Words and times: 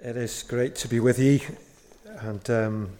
It 0.00 0.16
is 0.16 0.44
great 0.44 0.76
to 0.76 0.88
be 0.88 1.00
with 1.00 1.18
you, 1.18 1.40
and 2.20 2.48
um, 2.50 2.90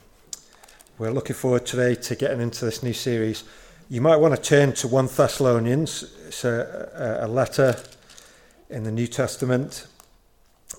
we're 0.98 1.12
looking 1.12 1.36
forward 1.36 1.64
today 1.64 1.94
to 1.94 2.16
getting 2.16 2.40
into 2.40 2.64
this 2.64 2.82
new 2.82 2.92
series. 2.92 3.44
You 3.88 4.00
might 4.00 4.16
want 4.16 4.34
to 4.34 4.42
turn 4.42 4.72
to 4.72 4.88
1 4.88 5.06
Thessalonians, 5.06 6.12
it's 6.26 6.44
a, 6.44 7.20
a, 7.22 7.28
letter 7.28 7.76
in 8.68 8.82
the 8.82 8.90
New 8.90 9.06
Testament. 9.06 9.86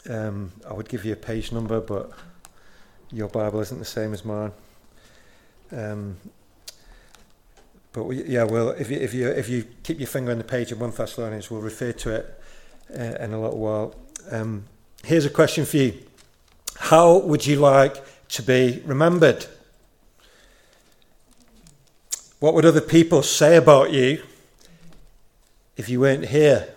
Um, 0.09 0.51
I 0.69 0.73
would 0.73 0.89
give 0.89 1.05
you 1.05 1.13
a 1.13 1.15
page 1.15 1.53
number, 1.53 1.79
but 1.79 2.11
your 3.13 3.29
Bible 3.29 3.61
isn't 3.61 3.79
the 3.79 3.85
same 3.85 4.13
as 4.13 4.25
mine. 4.25 4.51
Um, 5.71 6.17
but 7.93 8.03
we, 8.03 8.25
yeah, 8.25 8.43
well, 8.43 8.71
if 8.71 8.91
you, 8.91 8.97
if 8.97 9.13
you 9.13 9.29
if 9.29 9.47
you 9.47 9.65
keep 9.83 9.99
your 9.99 10.07
finger 10.07 10.33
on 10.33 10.37
the 10.37 10.43
page 10.43 10.73
of 10.73 10.81
1 10.81 10.91
Thessalonians, 10.91 11.49
we'll 11.49 11.61
refer 11.61 11.93
to 11.93 12.13
it 12.13 12.41
uh, 12.93 13.23
in 13.23 13.31
a 13.31 13.39
little 13.41 13.59
while. 13.59 13.95
Um, 14.29 14.65
here's 15.05 15.25
a 15.25 15.29
question 15.29 15.63
for 15.63 15.77
you 15.77 16.08
How 16.89 17.19
would 17.19 17.45
you 17.45 17.57
like 17.57 18.03
to 18.29 18.41
be 18.41 18.81
remembered? 18.83 19.45
What 22.39 22.55
would 22.55 22.65
other 22.65 22.81
people 22.81 23.21
say 23.21 23.57
about 23.57 23.93
you 23.93 24.23
if 25.77 25.87
you 25.87 25.99
weren't 25.99 26.29
here? 26.29 26.69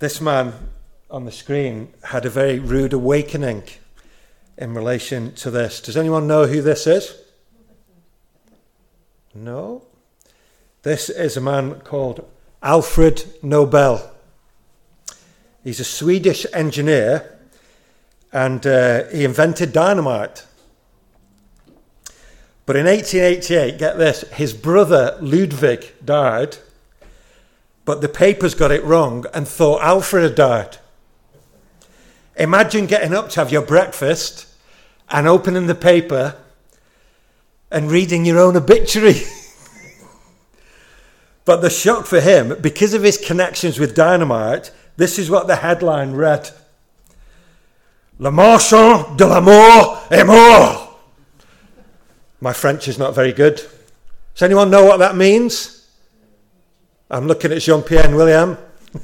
This 0.00 0.20
man 0.20 0.52
on 1.10 1.24
the 1.24 1.32
screen 1.32 1.94
had 2.02 2.26
a 2.26 2.28
very 2.28 2.58
rude 2.58 2.92
awakening 2.92 3.62
in 4.58 4.74
relation 4.74 5.32
to 5.36 5.50
this. 5.50 5.80
Does 5.80 5.96
anyone 5.96 6.26
know 6.26 6.46
who 6.46 6.60
this 6.60 6.86
is? 6.86 7.16
No? 9.34 9.80
This 10.82 11.08
is 11.08 11.38
a 11.38 11.40
man 11.40 11.80
called 11.80 12.28
Alfred 12.62 13.24
Nobel. 13.42 14.13
He's 15.64 15.80
a 15.80 15.84
Swedish 15.84 16.46
engineer 16.52 17.38
and 18.32 18.66
uh, 18.66 19.04
he 19.04 19.24
invented 19.24 19.72
dynamite. 19.72 20.44
But 22.66 22.76
in 22.76 22.86
1888, 22.86 23.78
get 23.78 23.96
this, 23.96 24.22
his 24.32 24.52
brother 24.52 25.16
Ludwig 25.20 25.92
died, 26.04 26.58
but 27.84 28.02
the 28.02 28.08
papers 28.08 28.54
got 28.54 28.70
it 28.70 28.84
wrong 28.84 29.24
and 29.32 29.48
thought 29.48 29.82
Alfred 29.82 30.22
had 30.22 30.34
died. 30.34 30.76
Imagine 32.36 32.86
getting 32.86 33.14
up 33.14 33.30
to 33.30 33.40
have 33.40 33.52
your 33.52 33.62
breakfast 33.62 34.46
and 35.08 35.26
opening 35.26 35.66
the 35.66 35.74
paper 35.74 36.36
and 37.70 37.90
reading 37.90 38.24
your 38.24 38.40
own 38.40 38.56
obituary. 38.56 39.22
but 41.44 41.60
the 41.62 41.70
shock 41.70 42.06
for 42.06 42.20
him, 42.20 42.56
because 42.60 42.92
of 42.92 43.02
his 43.02 43.18
connections 43.18 43.78
with 43.78 43.94
dynamite, 43.94 44.70
this 44.96 45.18
is 45.18 45.30
what 45.30 45.46
the 45.46 45.56
headline 45.56 46.12
read 46.12 46.50
Le 48.18 48.30
marchand 48.30 49.16
de 49.16 49.26
l'amour 49.26 49.98
est 50.10 50.24
mort. 50.24 51.00
My 52.40 52.52
French 52.52 52.86
is 52.86 52.98
not 52.98 53.14
very 53.14 53.32
good. 53.32 53.56
Does 54.34 54.42
anyone 54.42 54.70
know 54.70 54.84
what 54.84 54.98
that 54.98 55.16
means? 55.16 55.88
I'm 57.10 57.26
looking 57.26 57.50
at 57.52 57.60
Jean 57.62 57.82
Pierre 57.82 58.06
and 58.06 58.14
William. 58.14 58.56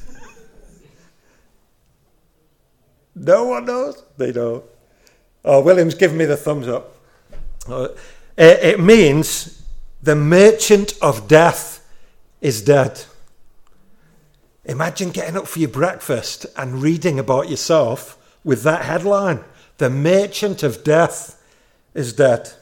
no 3.15 3.45
one 3.45 3.65
knows? 3.65 4.03
They 4.17 4.33
know. 4.33 4.65
Oh, 5.45 5.61
William's 5.61 5.95
giving 5.95 6.19
me 6.19 6.25
the 6.25 6.37
thumbs 6.37 6.69
up. 6.69 6.97
Uh, 7.69 7.89
it 8.37 8.79
means 8.79 9.63
the 10.03 10.15
merchant 10.15 10.95
of 11.03 11.27
death 11.27 11.87
is 12.41 12.63
dead. 12.63 13.05
Imagine 14.71 15.11
getting 15.11 15.37
up 15.37 15.49
for 15.49 15.59
your 15.59 15.69
breakfast 15.69 16.47
and 16.57 16.81
reading 16.81 17.19
about 17.19 17.51
yourself 17.51 18.17
with 18.45 18.63
that 18.63 18.85
headline 18.85 19.43
The 19.79 19.91
merchant 19.91 20.63
of 20.63 20.85
death 20.85 21.43
is 21.93 22.13
dead. 22.13 22.53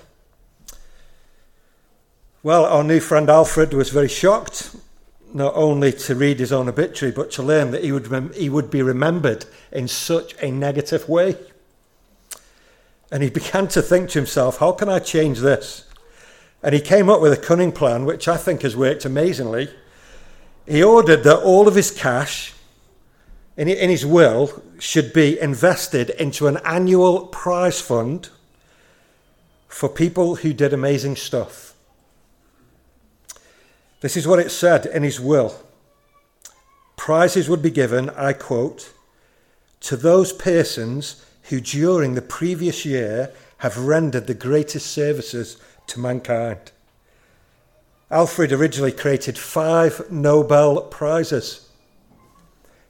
Well, 2.43 2.65
our 2.65 2.83
new 2.83 2.99
friend 2.99 3.29
Alfred 3.29 3.75
was 3.75 3.91
very 3.91 4.09
shocked, 4.09 4.75
not 5.35 5.53
only 5.55 5.93
to 5.93 6.15
read 6.15 6.41
his 6.41 6.51
own 6.51 6.67
obituary, 6.67 7.15
but 7.15 7.31
to 7.33 7.43
learn 7.43 7.73
that 7.73 7.85
he 7.85 7.93
would, 7.93 8.09
rem- 8.09 8.33
he 8.33 8.49
would 8.49 8.71
be 8.71 8.81
remembered 8.81 9.45
in 9.71 9.87
such 9.87 10.35
a 10.43 10.51
negative 10.51 11.11
way. 11.11 11.37
And 13.13 13.23
he 13.23 13.29
began 13.29 13.69
to 13.69 13.83
think 13.83 14.09
to 14.11 14.19
himself, 14.19 14.61
how 14.61 14.73
can 14.73 14.89
I 14.89 15.01
change 15.01 15.41
this? 15.41 15.85
And 16.63 16.75
he 16.75 16.81
came 16.81 17.11
up 17.11 17.21
with 17.21 17.35
a 17.35 17.37
cunning 17.37 17.73
plan, 17.73 18.07
which 18.07 18.29
I 18.29 18.39
think 18.39 18.63
has 18.63 18.75
worked 18.75 19.05
amazingly. 19.05 19.69
He 20.69 20.83
ordered 20.83 21.25
that 21.25 21.39
all 21.39 21.67
of 21.67 21.75
his 21.75 21.91
cash 21.91 22.53
in 23.57 23.69
his 23.69 24.05
will 24.05 24.63
should 24.79 25.13
be 25.13 25.41
invested 25.41 26.11
into 26.11 26.47
an 26.47 26.59
annual 26.59 27.27
prize 27.27 27.81
fund 27.81 28.29
for 29.67 29.89
people 29.89 30.37
who 30.37 30.53
did 30.53 30.73
amazing 30.73 31.17
stuff. 31.17 31.75
This 34.01 34.17
is 34.17 34.29
what 34.29 34.39
it 34.39 34.51
said 34.51 34.87
in 34.87 35.03
his 35.03 35.19
will. 35.19 35.61
Prizes 36.97 37.49
would 37.49 37.63
be 37.63 37.71
given, 37.71 38.11
I 38.11 38.33
quote, 38.33 38.93
to 39.81 39.97
those 39.97 40.33
persons 40.33 41.25
who 41.45 41.61
during 41.61 42.15
the 42.15 42.23
previous 42.23 42.85
year 42.85 43.33
have 43.59 43.79
rendered 43.79 44.27
the 44.27 44.35
greatest 44.35 44.87
services 44.87 45.57
to 45.89 45.99
mankind. 45.99 46.71
Alfred 48.11 48.53
originally 48.53 48.93
created 48.93 49.37
five 49.37 50.11
Nobel 50.11 50.83
Prizes 50.83 51.69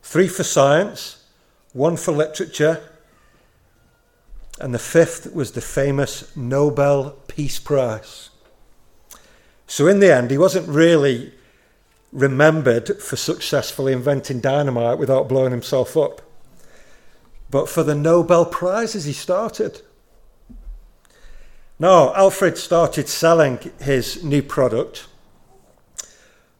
three 0.01 0.29
for 0.29 0.45
science, 0.45 1.25
one 1.73 1.97
for 1.97 2.13
literature, 2.13 2.81
and 4.61 4.73
the 4.73 4.79
fifth 4.79 5.35
was 5.35 5.53
the 5.53 5.61
famous 5.61 6.35
Nobel 6.37 7.17
Peace 7.27 7.59
Prize. 7.59 8.31
So, 9.67 9.87
in 9.87 10.01
the 10.01 10.15
end, 10.15 10.31
he 10.31 10.39
wasn't 10.39 10.69
really 10.69 11.35
remembered 12.13 13.03
for 13.03 13.17
successfully 13.17 13.93
inventing 13.93 14.41
dynamite 14.41 14.99
without 14.99 15.29
blowing 15.29 15.51
himself 15.51 15.97
up, 15.97 16.23
but 17.51 17.69
for 17.69 17.83
the 17.83 17.95
Nobel 17.95 18.47
Prizes 18.47 19.05
he 19.05 19.13
started. 19.13 19.83
Now, 21.79 22.15
Alfred 22.15 22.57
started 22.57 23.09
selling 23.09 23.59
his 23.79 24.25
new 24.25 24.43
product 24.43 25.07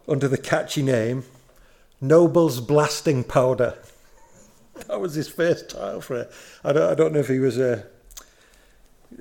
under 0.09 0.29
the 0.29 0.39
catchy 0.39 0.83
name 0.83 1.25
Nobel's 2.01 2.61
Blasting 2.61 3.25
Powder. 3.25 3.77
That 4.87 5.01
was 5.01 5.15
his 5.15 5.29
first 5.29 5.71
title 5.71 6.01
for 6.01 6.21
it. 6.21 6.33
I 6.63 6.73
don't, 6.73 6.89
I 6.89 6.95
don't 6.95 7.13
know 7.13 7.19
if 7.19 7.27
he 7.27 7.41
was 7.41 7.59
a 7.59 7.85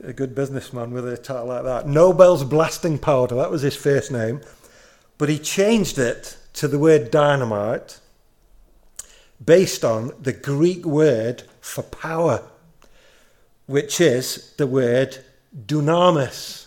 a 0.03 0.13
good 0.13 0.35
businessman 0.35 0.91
with 0.91 1.07
a 1.07 1.17
title 1.17 1.47
like 1.47 1.63
that. 1.63 1.87
Nobel's 1.87 2.43
Blasting 2.43 2.97
Powder, 2.99 3.35
that 3.35 3.51
was 3.51 3.61
his 3.61 3.75
first 3.75 4.11
name. 4.11 4.41
But 5.17 5.29
he 5.29 5.39
changed 5.39 5.97
it 5.97 6.37
to 6.53 6.67
the 6.67 6.79
word 6.79 7.09
dynamite 7.09 7.99
based 9.43 9.83
on 9.83 10.11
the 10.21 10.33
Greek 10.33 10.85
word 10.85 11.43
for 11.61 11.83
power, 11.83 12.43
which 13.65 13.99
is 13.99 14.53
the 14.57 14.67
word 14.67 15.17
dunamis. 15.55 16.66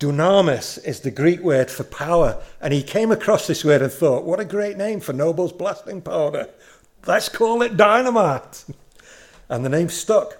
Dunamis 0.00 0.84
is 0.84 1.00
the 1.00 1.10
Greek 1.10 1.40
word 1.40 1.70
for 1.70 1.84
power. 1.84 2.42
And 2.60 2.72
he 2.72 2.82
came 2.82 3.10
across 3.10 3.46
this 3.46 3.64
word 3.64 3.82
and 3.82 3.92
thought, 3.92 4.24
what 4.24 4.40
a 4.40 4.44
great 4.44 4.76
name 4.76 5.00
for 5.00 5.12
Nobel's 5.12 5.52
blasting 5.52 6.02
powder. 6.02 6.48
Let's 7.06 7.28
call 7.28 7.62
it 7.62 7.76
dynamite. 7.76 8.64
And 9.50 9.64
the 9.64 9.70
name 9.70 9.88
stuck. 9.88 10.36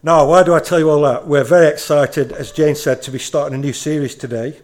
Now, 0.00 0.28
why 0.28 0.44
do 0.44 0.54
I 0.54 0.60
tell 0.60 0.78
you 0.78 0.88
all 0.88 1.00
that? 1.00 1.26
We're 1.26 1.42
very 1.42 1.66
excited, 1.66 2.30
as 2.30 2.52
Jane 2.52 2.76
said, 2.76 3.02
to 3.02 3.10
be 3.10 3.18
starting 3.18 3.58
a 3.58 3.60
new 3.60 3.72
series 3.72 4.14
today 4.14 4.60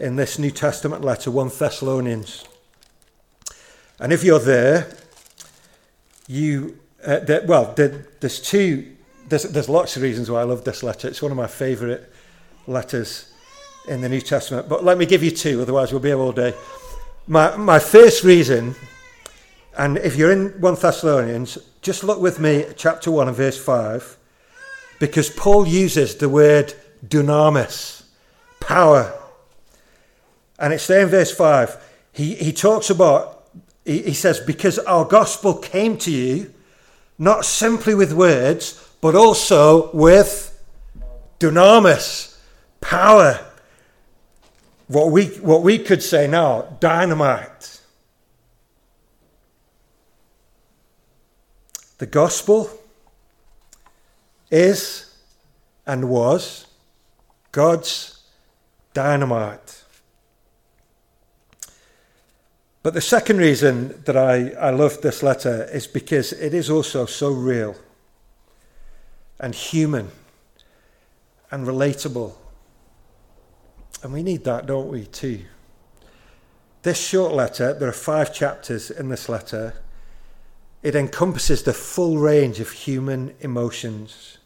in 0.00 0.16
this 0.16 0.38
New 0.38 0.50
Testament 0.50 1.04
letter, 1.04 1.30
1 1.30 1.50
Thessalonians. 1.58 2.46
And 4.00 4.10
if 4.10 4.24
you're 4.24 4.38
there, 4.38 4.90
you, 6.28 6.78
uh, 7.04 7.18
there, 7.18 7.44
well, 7.44 7.74
there, 7.74 8.06
there's 8.20 8.40
two, 8.40 8.96
there's, 9.28 9.42
there's 9.42 9.68
lots 9.68 9.96
of 9.96 10.02
reasons 10.02 10.30
why 10.30 10.40
I 10.40 10.44
love 10.44 10.64
this 10.64 10.82
letter. 10.82 11.08
It's 11.08 11.20
one 11.20 11.30
of 11.30 11.36
my 11.36 11.46
favourite 11.46 12.02
letters 12.68 13.32
in 13.88 14.00
the 14.00 14.08
New 14.08 14.20
Testament. 14.20 14.68
But 14.68 14.84
let 14.84 14.98
me 14.98 15.06
give 15.06 15.22
you 15.22 15.30
two, 15.30 15.62
otherwise 15.62 15.90
we'll 15.90 16.00
be 16.00 16.10
here 16.10 16.18
all 16.18 16.32
day. 16.32 16.54
My, 17.26 17.56
my 17.56 17.78
first 17.78 18.22
reason, 18.24 18.74
and 19.76 19.98
if 19.98 20.16
you're 20.16 20.32
in 20.32 20.60
1 20.60 20.74
Thessalonians, 20.74 21.58
just 21.82 22.04
look 22.04 22.20
with 22.20 22.38
me 22.38 22.62
at 22.62 22.76
chapter 22.76 23.10
1 23.10 23.28
and 23.28 23.36
verse 23.36 23.58
5 23.62 24.16
because 24.98 25.30
Paul 25.30 25.66
uses 25.66 26.16
the 26.16 26.28
word 26.28 26.74
dunamis, 27.06 28.04
power. 28.60 29.14
And 30.58 30.72
it's 30.72 30.86
there 30.86 31.02
in 31.02 31.08
verse 31.08 31.32
5. 31.32 31.84
He, 32.12 32.34
he 32.34 32.52
talks 32.52 32.90
about, 32.90 33.44
he, 33.84 34.02
he 34.02 34.14
says, 34.14 34.40
because 34.40 34.78
our 34.80 35.04
gospel 35.04 35.54
came 35.54 35.96
to 35.98 36.10
you 36.10 36.52
not 37.18 37.44
simply 37.44 37.94
with 37.94 38.12
words, 38.12 38.84
but 39.00 39.14
also 39.14 39.90
with 39.92 40.60
dunamis, 41.38 42.27
power. 42.80 43.44
What 44.86 45.10
we, 45.10 45.26
what 45.26 45.62
we 45.62 45.78
could 45.78 46.02
say 46.02 46.26
now, 46.26 46.62
dynamite. 46.80 47.80
The 51.98 52.06
gospel 52.06 52.70
is 54.50 55.16
and 55.86 56.08
was 56.08 56.66
God's 57.52 58.22
dynamite. 58.94 59.84
But 62.82 62.94
the 62.94 63.00
second 63.00 63.38
reason 63.38 64.02
that 64.04 64.16
I, 64.16 64.50
I 64.50 64.70
love 64.70 65.02
this 65.02 65.22
letter 65.22 65.68
is 65.72 65.86
because 65.86 66.32
it 66.32 66.54
is 66.54 66.70
also 66.70 67.04
so 67.04 67.30
real 67.30 67.76
and 69.40 69.54
human 69.54 70.10
and 71.50 71.66
relatable. 71.66 72.34
And 74.02 74.12
we 74.12 74.22
need 74.22 74.44
that, 74.44 74.66
don't 74.66 74.88
we, 74.88 75.06
too? 75.06 75.44
This 76.82 76.98
short 76.98 77.32
letter, 77.32 77.74
there 77.74 77.88
are 77.88 77.92
five 77.92 78.32
chapters 78.32 78.90
in 78.90 79.08
this 79.08 79.28
letter, 79.28 79.74
it 80.82 80.94
encompasses 80.94 81.64
the 81.64 81.72
full 81.72 82.18
range 82.18 82.60
of 82.60 82.70
human 82.70 83.34
emotions. 83.40 84.38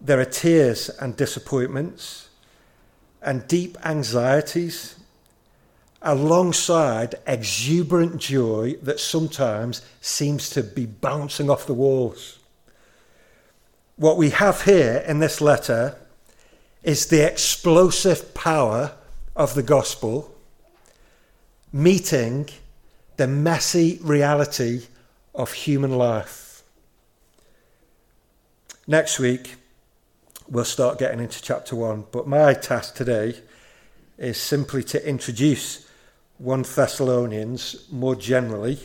There 0.00 0.18
are 0.18 0.24
tears 0.24 0.88
and 0.88 1.16
disappointments 1.16 2.28
and 3.22 3.46
deep 3.46 3.78
anxieties 3.84 4.96
alongside 6.02 7.14
exuberant 7.26 8.18
joy 8.18 8.74
that 8.82 8.98
sometimes 8.98 9.82
seems 10.00 10.50
to 10.50 10.62
be 10.62 10.86
bouncing 10.86 11.50
off 11.50 11.66
the 11.66 11.74
walls. 11.74 12.38
What 13.96 14.16
we 14.16 14.30
have 14.30 14.62
here 14.62 15.04
in 15.06 15.18
this 15.18 15.40
letter 15.40 15.96
is 16.82 17.06
the 17.06 17.26
explosive 17.26 18.34
power 18.34 18.92
of 19.36 19.54
the 19.54 19.62
gospel 19.62 20.34
meeting 21.72 22.48
the 23.16 23.26
messy 23.26 23.98
reality 24.02 24.86
of 25.34 25.52
human 25.52 25.96
life. 25.96 26.62
Next 28.86 29.18
week, 29.18 29.56
we'll 30.48 30.64
start 30.64 30.98
getting 30.98 31.20
into 31.20 31.42
chapter 31.42 31.76
one, 31.76 32.06
but 32.10 32.26
my 32.26 32.54
task 32.54 32.94
today 32.94 33.34
is 34.16 34.40
simply 34.40 34.82
to 34.84 35.06
introduce 35.06 35.86
1 36.38 36.62
Thessalonians 36.62 37.86
more 37.90 38.16
generally. 38.16 38.78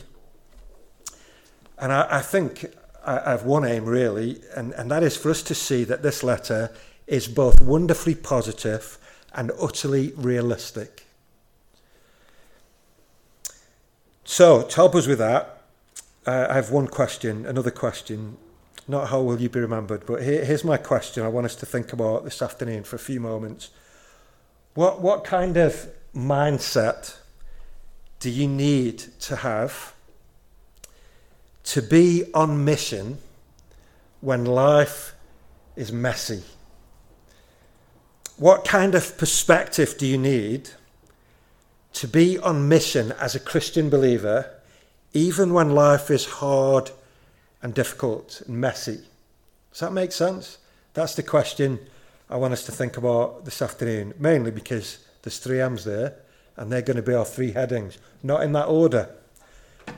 And 1.80 1.92
I, 1.92 2.18
I 2.18 2.22
think 2.22 2.66
I, 3.06 3.32
have 3.32 3.46
one 3.46 3.66
aim 3.66 3.86
really, 3.86 4.42
and, 4.56 4.74
and 4.74 4.92
that 4.92 5.02
is 5.02 5.16
for 5.16 5.30
us 5.32 5.42
to 5.44 5.56
see 5.56 5.86
that 5.86 6.04
this 6.04 6.24
letter 6.24 6.72
is 7.08 7.28
both 7.28 7.62
wonderfully 7.62 8.16
positive 8.16 8.98
and 9.34 9.52
utterly 9.60 10.12
realistic. 10.16 11.06
So, 14.24 14.64
to 14.64 14.76
help 14.76 14.96
us 14.96 15.06
with 15.06 15.20
that, 15.20 15.62
uh, 16.26 16.48
I 16.50 16.56
have 16.56 16.72
one 16.72 16.88
question, 16.88 17.46
another 17.46 17.70
question. 17.70 18.38
Not 18.88 19.10
how 19.10 19.22
will 19.22 19.40
you 19.40 19.50
be 19.50 19.60
remembered, 19.60 20.06
but 20.06 20.24
here, 20.24 20.44
here's 20.44 20.64
my 20.64 20.78
question 20.78 21.24
I 21.24 21.28
want 21.28 21.46
us 21.46 21.56
to 21.58 21.66
think 21.66 21.94
about 21.94 22.24
this 22.24 22.42
afternoon 22.42 22.84
for 22.84 22.96
a 22.96 23.00
few 23.00 23.20
moments. 23.20 23.70
What, 24.74 25.02
what 25.02 25.24
kind 25.24 25.58
of 25.58 25.88
mindset 26.16 27.18
do 28.20 28.30
you 28.30 28.48
need 28.48 29.00
to 29.22 29.38
have 29.38 29.94
to 31.66 31.82
be 31.82 32.24
on 32.34 32.66
mission 32.66 33.20
when 34.22 34.46
life 34.46 35.14
is 35.76 35.92
messy? 35.92 36.44
What 38.38 38.66
kind 38.66 38.96
of 38.96 39.18
perspective 39.18 39.98
do 39.98 40.06
you 40.06 40.18
need 40.18 40.72
to 41.94 42.06
be 42.06 42.38
on 42.38 42.68
mission 42.68 43.14
as 43.14 43.34
a 43.34 43.40
Christian 43.40 43.90
believer, 43.90 44.52
even 45.14 45.54
when 45.54 45.70
life 45.70 46.12
is 46.12 46.26
hard 46.26 46.92
and 47.62 47.74
difficult 47.74 48.42
and 48.46 48.60
messy? 48.60 49.00
Does 49.72 49.80
that 49.80 49.94
make 49.94 50.12
sense? 50.12 50.58
That's 50.94 51.16
the 51.16 51.24
question 51.24 51.80
I 52.30 52.36
want 52.36 52.52
us 52.52 52.66
to 52.66 52.74
think 52.74 52.98
about 52.98 53.46
this 53.46 53.62
afternoon, 53.62 54.14
mainly 54.20 54.52
because 54.52 54.98
there's 55.22 55.40
three 55.40 55.62
M's 55.62 55.86
there 55.86 56.16
and 56.58 56.70
they're 56.70 56.82
going 56.82 56.98
to 56.98 57.04
be 57.04 57.14
our 57.14 57.24
three 57.24 57.54
headings, 57.54 57.98
not 58.22 58.44
in 58.44 58.52
that 58.52 58.68
order. 58.68 59.10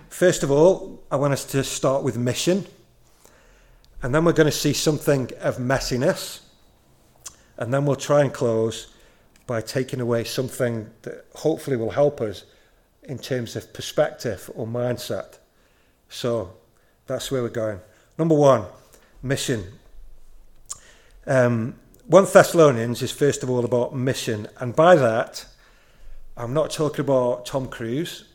First 0.09 0.43
of 0.43 0.51
all, 0.51 1.03
I 1.09 1.15
want 1.15 1.33
us 1.33 1.45
to 1.45 1.63
start 1.63 2.03
with 2.03 2.17
mission, 2.17 2.67
and 4.03 4.13
then 4.13 4.25
we're 4.25 4.33
going 4.33 4.45
to 4.45 4.51
see 4.51 4.73
something 4.73 5.31
of 5.39 5.57
messiness, 5.57 6.41
and 7.57 7.73
then 7.73 7.85
we'll 7.85 7.95
try 7.95 8.21
and 8.21 8.33
close 8.33 8.87
by 9.45 9.61
taking 9.61 10.01
away 10.01 10.23
something 10.23 10.89
that 11.03 11.25
hopefully 11.35 11.77
will 11.77 11.91
help 11.91 12.21
us 12.21 12.43
in 13.03 13.17
terms 13.17 13.55
of 13.55 13.73
perspective 13.73 14.49
or 14.55 14.67
mindset. 14.67 15.37
So 16.09 16.53
that's 17.07 17.31
where 17.31 17.41
we're 17.41 17.49
going. 17.49 17.79
Number 18.17 18.35
one, 18.35 18.65
mission. 19.23 19.63
Um, 21.25 21.75
1 22.07 22.25
Thessalonians 22.31 23.01
is 23.01 23.11
first 23.11 23.43
of 23.43 23.49
all 23.49 23.65
about 23.65 23.95
mission, 23.95 24.47
and 24.59 24.75
by 24.75 24.95
that, 24.95 25.45
I'm 26.35 26.53
not 26.53 26.69
talking 26.71 27.01
about 27.01 27.45
Tom 27.45 27.67
Cruise 27.67 28.25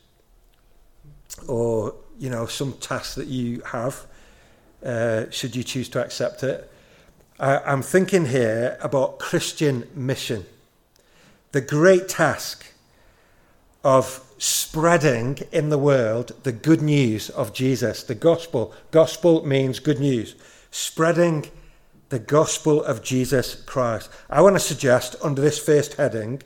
or 1.49 1.95
you 2.19 2.31
know 2.31 2.47
some 2.47 2.75
task 2.75 3.15
that 3.17 3.29
you 3.29 3.63
have, 3.63 4.07
uh, 4.85 5.31
should 5.31 5.57
you 5.57 5.63
choose 5.63 5.89
to 5.91 6.05
accept 6.05 6.43
it. 6.43 6.71
I, 7.39 7.59
I'm 7.59 7.83
thinking 7.83 8.27
here 8.27 8.79
about 8.81 9.19
Christian 9.19 9.89
mission, 9.95 10.47
the 11.53 11.61
great 11.61 12.09
task 12.09 12.67
of 13.85 14.25
spreading 14.39 15.39
in 15.53 15.69
the 15.69 15.79
world 15.79 16.33
the 16.43 16.53
good 16.53 16.83
news 16.83 17.31
of 17.31 17.53
Jesus, 17.53 18.03
the 18.03 18.15
gospel. 18.15 18.75
Gospel 18.91 19.47
means 19.47 19.79
good 19.79 20.01
news. 20.01 20.35
Spreading 20.71 21.51
the 22.09 22.19
gospel 22.19 22.83
of 22.83 23.03
Jesus 23.03 23.55
Christ. 23.55 24.11
I 24.29 24.41
want 24.41 24.57
to 24.57 24.61
suggest 24.61 25.17
under 25.23 25.41
this 25.41 25.59
first 25.59 25.95
heading 25.95 26.43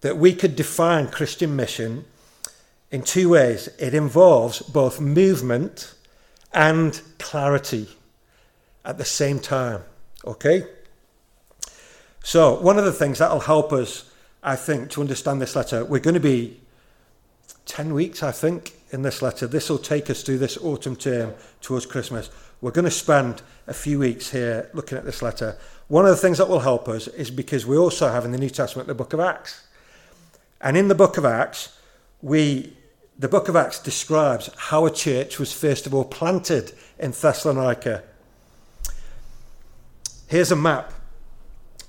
that 0.00 0.16
we 0.16 0.32
could 0.32 0.56
define 0.56 1.08
Christian 1.08 1.56
mission 1.56 2.04
in 2.90 3.02
two 3.02 3.30
ways. 3.30 3.68
It 3.78 3.94
involves 3.94 4.60
both 4.60 5.00
movement 5.00 5.94
and 6.52 7.00
clarity 7.18 7.88
at 8.84 8.98
the 8.98 9.04
same 9.04 9.40
time. 9.40 9.82
Okay? 10.26 10.66
So, 12.22 12.60
one 12.60 12.78
of 12.78 12.84
the 12.84 12.92
things 12.92 13.18
that'll 13.18 13.40
help 13.40 13.72
us, 13.72 14.10
I 14.42 14.56
think, 14.56 14.90
to 14.90 15.00
understand 15.00 15.40
this 15.40 15.54
letter, 15.54 15.84
we're 15.84 16.00
going 16.00 16.14
to 16.14 16.20
be 16.20 16.60
10 17.66 17.94
weeks, 17.94 18.22
I 18.22 18.32
think, 18.32 18.74
in 18.90 19.02
this 19.02 19.22
letter. 19.22 19.46
This 19.46 19.68
will 19.68 19.78
take 19.78 20.10
us 20.10 20.22
through 20.22 20.38
this 20.38 20.56
autumn 20.58 20.96
term 20.96 21.34
towards 21.60 21.86
Christmas. 21.86 22.30
We're 22.60 22.70
going 22.70 22.84
to 22.86 22.90
spend 22.90 23.42
a 23.66 23.74
few 23.74 23.98
weeks 23.98 24.30
here 24.30 24.70
looking 24.72 24.98
at 24.98 25.04
this 25.04 25.22
letter. 25.22 25.56
One 25.88 26.04
of 26.04 26.10
the 26.10 26.16
things 26.16 26.38
that 26.38 26.48
will 26.48 26.60
help 26.60 26.88
us 26.88 27.06
is 27.08 27.30
because 27.30 27.66
we 27.66 27.76
also 27.76 28.08
have 28.08 28.24
in 28.24 28.32
the 28.32 28.38
New 28.38 28.50
Testament 28.50 28.88
the 28.88 28.94
book 28.94 29.12
of 29.12 29.20
Acts. 29.20 29.66
And 30.60 30.76
in 30.76 30.88
the 30.88 30.94
book 30.94 31.18
of 31.18 31.24
Acts, 31.24 31.78
we 32.22 32.72
the 33.18 33.28
book 33.28 33.48
of 33.48 33.56
Acts 33.56 33.78
describes 33.78 34.50
how 34.56 34.84
a 34.84 34.90
church 34.90 35.38
was 35.38 35.50
first 35.50 35.86
of 35.86 35.94
all 35.94 36.04
planted 36.04 36.72
in 36.98 37.12
Thessalonica. 37.12 38.02
Here's 40.28 40.50
a 40.50 40.56
map. 40.56 40.92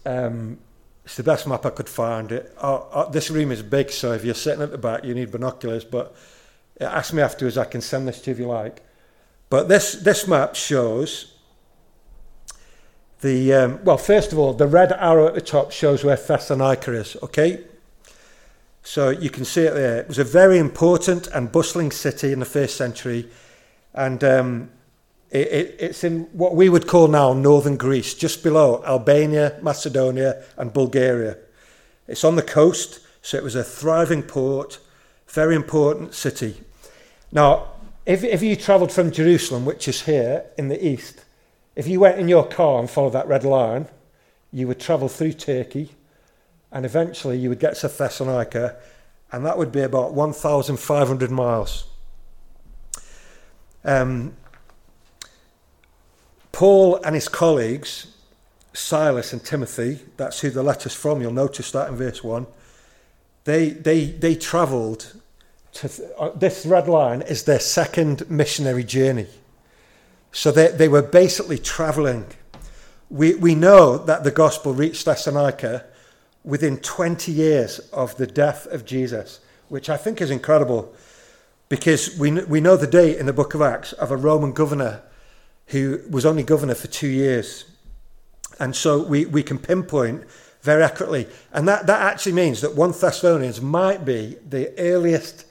Um, 0.06 0.60
it's 1.03 1.15
the 1.15 1.24
best 1.24 1.48
map 1.48 1.65
I 1.65 1.72
could 1.72 1.89
find. 1.89 2.32
It, 2.32 2.53
uh, 2.62 2.75
uh, 2.75 3.10
this 3.10 3.32
room 3.32 3.51
is 3.51 3.63
big, 3.63 3.89
so 3.89 4.12
if 4.12 4.24
you're 4.24 4.36
sitting 4.36 4.62
at 4.62 4.72
the 4.72 4.77
back, 4.77 5.03
you 5.03 5.15
need 5.15 5.32
binoculars. 5.32 5.84
But 5.84 6.15
ask 6.79 7.13
me 7.13 7.22
afterwards, 7.22 7.58
I 7.58 7.65
can 7.65 7.82
send 7.82 8.08
this 8.08 8.22
to 8.22 8.29
you 8.29 8.34
if 8.34 8.39
you 8.39 8.48
like. 8.48 8.84
But 9.50 9.70
this, 9.70 9.94
this 9.94 10.27
map 10.27 10.56
shows 10.56 11.34
the, 13.22 13.53
um, 13.53 13.84
well, 13.84 13.98
first 13.98 14.32
of 14.32 14.38
all, 14.38 14.53
the 14.53 14.67
red 14.67 14.91
arrow 14.91 15.27
at 15.27 15.34
the 15.34 15.41
top 15.41 15.72
shows 15.72 16.03
where 16.03 16.15
Thessalonica 16.15 16.94
is, 16.94 17.17
okay? 17.24 17.63
So 18.84 19.10
you 19.10 19.32
can 19.32 19.46
see 19.46 19.63
it 19.63 19.74
there. 19.74 20.01
It 20.01 20.08
was 20.08 20.20
a 20.20 20.24
very 20.24 20.60
important 20.60 21.27
and 21.27 21.51
bustling 21.51 21.91
city 21.91 22.32
in 22.32 22.39
the 22.39 22.46
first 22.46 22.77
century, 22.77 23.29
and 23.94 24.24
um, 24.24 24.70
it, 25.31 25.48
it, 25.48 25.75
it's 25.79 26.03
in 26.03 26.24
what 26.34 26.55
we 26.55 26.69
would 26.69 26.88
call 26.88 27.07
now 27.07 27.34
northern 27.34 27.77
Greece, 27.77 28.13
just 28.13 28.43
below 28.43 28.84
Albania, 28.86 29.60
Macedonia, 29.62 30.43
and 30.57 30.74
Bulgaria. 30.74 31.38
It's 32.07 32.24
on 32.24 32.36
the 32.36 32.41
coast, 32.41 33.00
so 33.22 33.38
it 33.38 33.43
was 33.43 33.55
a 33.55 33.63
thriving 33.63 34.24
port, 34.24 34.79
very 35.27 35.55
important 35.55 36.13
city. 36.13 36.62
Now, 37.31 37.67
if, 38.05 38.24
if 38.24 38.41
you 38.41 38.55
travelled 38.55 38.91
from 38.91 39.12
Jerusalem, 39.12 39.65
which 39.65 39.88
is 39.88 40.03
here 40.03 40.46
in 40.57 40.69
the 40.69 40.86
east, 40.86 41.25
if 41.75 41.88
you 41.88 42.00
went 42.00 42.19
in 42.19 42.27
your 42.29 42.48
car 42.48 42.79
and 42.79 42.89
followed 42.89 43.13
that 43.13 43.27
red 43.27 43.43
line, 43.43 43.88
you 44.51 44.67
would 44.67 44.79
travel 44.79 45.10
through 45.10 45.34
Turkey 45.34 45.91
and 46.72 46.86
eventually 46.86 47.38
you 47.38 47.50
would 47.50 47.60
get 47.60 47.75
to 47.77 47.88
Thessalonica, 47.88 48.77
and 49.31 49.46
that 49.46 49.57
would 49.57 49.72
be 49.72 49.81
about 49.81 50.13
1,500 50.13 51.31
miles. 51.31 51.86
Um, 53.84 54.36
Paul 56.58 57.00
and 57.04 57.14
his 57.14 57.30
colleagues, 57.30 58.08
Silas 58.74 59.32
and 59.32 59.46
Timothy, 59.46 60.00
that's 60.18 60.40
who 60.40 60.50
the 60.50 60.64
letter's 60.64 60.96
from, 60.96 61.22
you'll 61.22 61.32
notice 61.32 61.70
that 61.70 61.88
in 61.88 61.96
verse 61.96 62.24
1, 62.24 62.48
they, 63.44 63.70
they, 63.70 64.06
they 64.06 64.34
travelled 64.34 65.22
to, 65.74 66.16
uh, 66.18 66.32
this 66.32 66.66
red 66.66 66.88
line 66.88 67.22
is 67.22 67.44
their 67.44 67.60
second 67.60 68.28
missionary 68.28 68.84
journey. 68.84 69.28
So 70.32 70.52
they, 70.52 70.70
they 70.70 70.88
were 70.88 71.04
basically 71.04 71.60
traveling. 71.60 72.26
We, 73.12 73.36
we 73.36 73.54
know 73.54 74.00
that 74.00 74.24
the 74.24 74.32
gospel 74.32 74.74
reached 74.74 75.06
Thessalonica 75.06 75.86
within 76.44 76.78
20 76.78 77.32
years 77.32 77.78
of 77.94 78.18
the 78.18 78.26
death 78.26 78.66
of 78.66 78.84
Jesus, 78.84 79.42
which 79.70 79.92
I 79.92 79.98
think 79.98 80.22
is 80.22 80.32
incredible 80.32 80.92
because 81.70 82.18
we, 82.18 82.32
we 82.32 82.62
know 82.62 82.78
the 82.78 82.88
date 82.88 83.18
in 83.18 83.28
the 83.28 83.32
book 83.32 83.54
of 83.54 83.62
Acts 83.62 83.94
of 83.94 84.10
a 84.10 84.18
Roman 84.18 84.54
governor 84.54 85.04
who 85.68 86.02
was 86.10 86.26
only 86.26 86.44
governor 86.44 86.76
for 86.76 86.88
two 86.88 87.08
years. 87.08 87.66
And 88.60 88.76
so 88.76 89.04
we, 89.04 89.26
we 89.26 89.44
can 89.44 89.60
pinpoint 89.60 90.24
very 90.62 90.84
accurately. 90.84 91.28
And 91.54 91.68
that, 91.68 91.88
that 91.88 92.02
actually 92.02 92.34
means 92.34 92.62
that 92.62 92.76
1 92.76 92.92
Thessalonians 93.00 93.62
might 93.62 94.06
be 94.06 94.38
the 94.48 94.78
earliest 94.80 95.46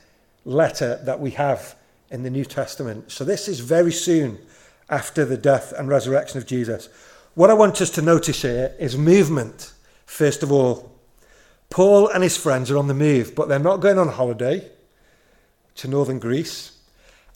letter 0.45 1.01
that 1.05 1.21
we 1.21 1.33
have 1.33 1.77
in 2.11 2.23
the 2.23 2.31
New 2.31 2.45
Testament. 2.45 3.11
So 3.11 3.25
this 3.25 3.49
is 3.49 3.61
very 3.61 3.93
soon 3.93 4.39
after 4.89 5.25
the 5.25 5.37
death 5.37 5.73
and 5.73 5.89
resurrection 5.89 6.39
of 6.39 6.47
Jesus. 6.47 6.89
What 7.35 7.51
I 7.51 7.55
want 7.55 7.81
us 7.81 7.91
to 7.91 8.03
notice 8.03 8.43
here 8.43 8.75
is 8.79 8.97
movement, 8.97 9.73
first 10.07 10.43
of 10.43 10.53
all. 10.53 10.93
Paul 11.69 12.09
and 12.09 12.23
his 12.23 12.37
friends 12.37 12.71
are 12.71 12.79
on 12.79 12.87
the 12.87 12.95
move, 12.95 13.35
but 13.35 13.49
they're 13.49 13.59
not 13.59 13.81
going 13.81 13.99
on 13.99 14.09
holiday 14.09 14.71
to 15.77 15.89
northern 15.89 16.19
Greece. 16.19 16.76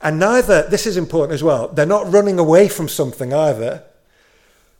And 0.02 0.18
neither, 0.18 0.62
this 0.68 0.86
is 0.86 0.96
important 0.96 1.34
as 1.34 1.42
well, 1.42 1.68
they're 1.68 1.86
not 1.86 2.10
running 2.10 2.38
away 2.38 2.68
from 2.68 2.88
something 2.88 3.34
either. 3.34 3.84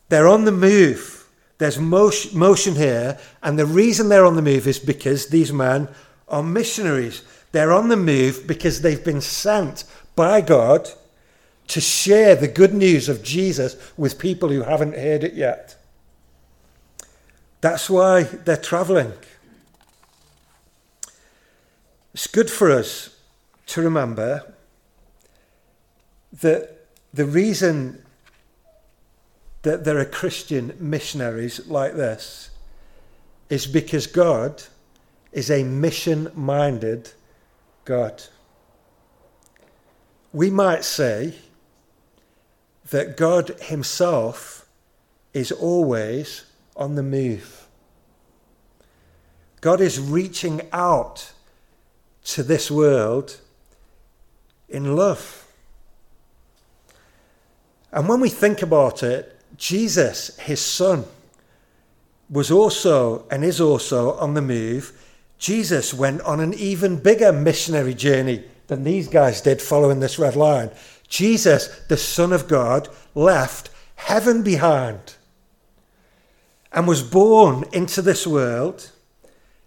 They're 0.09 0.29
on 0.29 0.45
the 0.45 0.53
move. 0.53 1.29
There's 1.59 1.79
motion, 1.79 2.75
here, 2.75 3.19
and 3.43 3.59
the 3.59 3.67
reason 3.67 4.09
they're 4.09 4.25
on 4.25 4.37
the 4.37 4.43
move 4.43 4.67
is 4.67 4.79
because 4.79 5.27
these 5.27 5.53
men 5.53 5.89
are 6.27 6.43
missionaries. 6.43 7.23
They're 7.53 7.73
on 7.73 7.89
the 7.89 7.99
move 7.99 8.47
because 8.47 8.81
they've 8.81 9.05
been 9.05 9.21
sent 9.21 9.85
by 10.17 10.41
God 10.41 10.89
to 11.69 11.81
share 11.81 12.35
the 12.35 12.49
good 12.49 12.73
news 12.73 13.11
of 13.11 13.23
Jesus 13.23 13.77
with 13.99 14.19
people 14.19 14.49
who 14.49 14.63
haven't 14.63 14.95
heard 14.95 15.23
it 15.23 15.35
yet. 15.35 15.77
That's 17.61 17.91
why 17.91 18.23
they're 18.23 18.57
traveling. 18.57 19.13
It's 22.15 22.27
good 22.27 22.51
for 22.51 22.71
us 22.71 23.15
to 23.67 23.83
remember 23.83 24.50
that 26.33 26.87
the 27.13 27.25
reason 27.25 28.03
that 29.63 29.85
there 29.85 29.99
are 29.99 30.05
Christian 30.05 30.75
missionaries 30.79 31.67
like 31.67 31.95
this 31.95 32.51
is 33.49 33.67
because 33.67 34.07
God 34.07 34.63
is 35.33 35.51
a 35.51 35.63
mission 35.65 36.31
minded 36.35 37.13
God. 37.85 38.23
We 40.33 40.51
might 40.51 40.85
say 40.85 41.35
that 42.91 43.17
God 43.17 43.49
Himself 43.61 44.67
is 45.35 45.53
always 45.53 46.45
on 46.77 46.95
the 46.95 47.03
move. 47.03 47.67
God 49.61 49.81
is 49.81 50.01
reaching 50.01 50.63
out 50.73 51.33
to 52.25 52.43
this 52.43 52.71
world 52.71 53.41
in 54.69 54.97
love. 54.97 55.40
And 57.93 58.09
when 58.09 58.21
we 58.21 58.29
think 58.29 58.63
about 58.63 59.03
it, 59.03 59.37
Jesus, 59.57 60.37
his 60.39 60.61
son, 60.61 61.05
was 62.29 62.51
also 62.51 63.27
and 63.31 63.45
is 63.45 63.61
also 63.61 64.13
on 64.19 64.35
the 64.35 64.43
move. 64.43 64.93
Jesus 65.39 65.93
went 65.93 66.21
on 66.23 66.39
an 66.39 66.55
even 66.55 67.03
bigger 67.03 67.33
missionary 67.33 67.95
journey 67.95 68.45
than 68.69 68.85
these 68.85 69.09
guys 69.09 69.41
did 69.41 69.61
following 69.61 69.99
this 69.99 70.19
red 70.19 70.37
line. 70.37 70.71
Jesus, 71.09 71.67
the 71.89 71.97
Son 71.97 72.33
of 72.33 72.47
God, 72.47 72.89
left 73.15 73.71
heaven 73.97 74.43
behind 74.43 75.17
and 76.73 76.87
was 76.87 77.03
born 77.03 77.65
into 77.73 78.01
this 78.01 78.27
world 78.27 78.93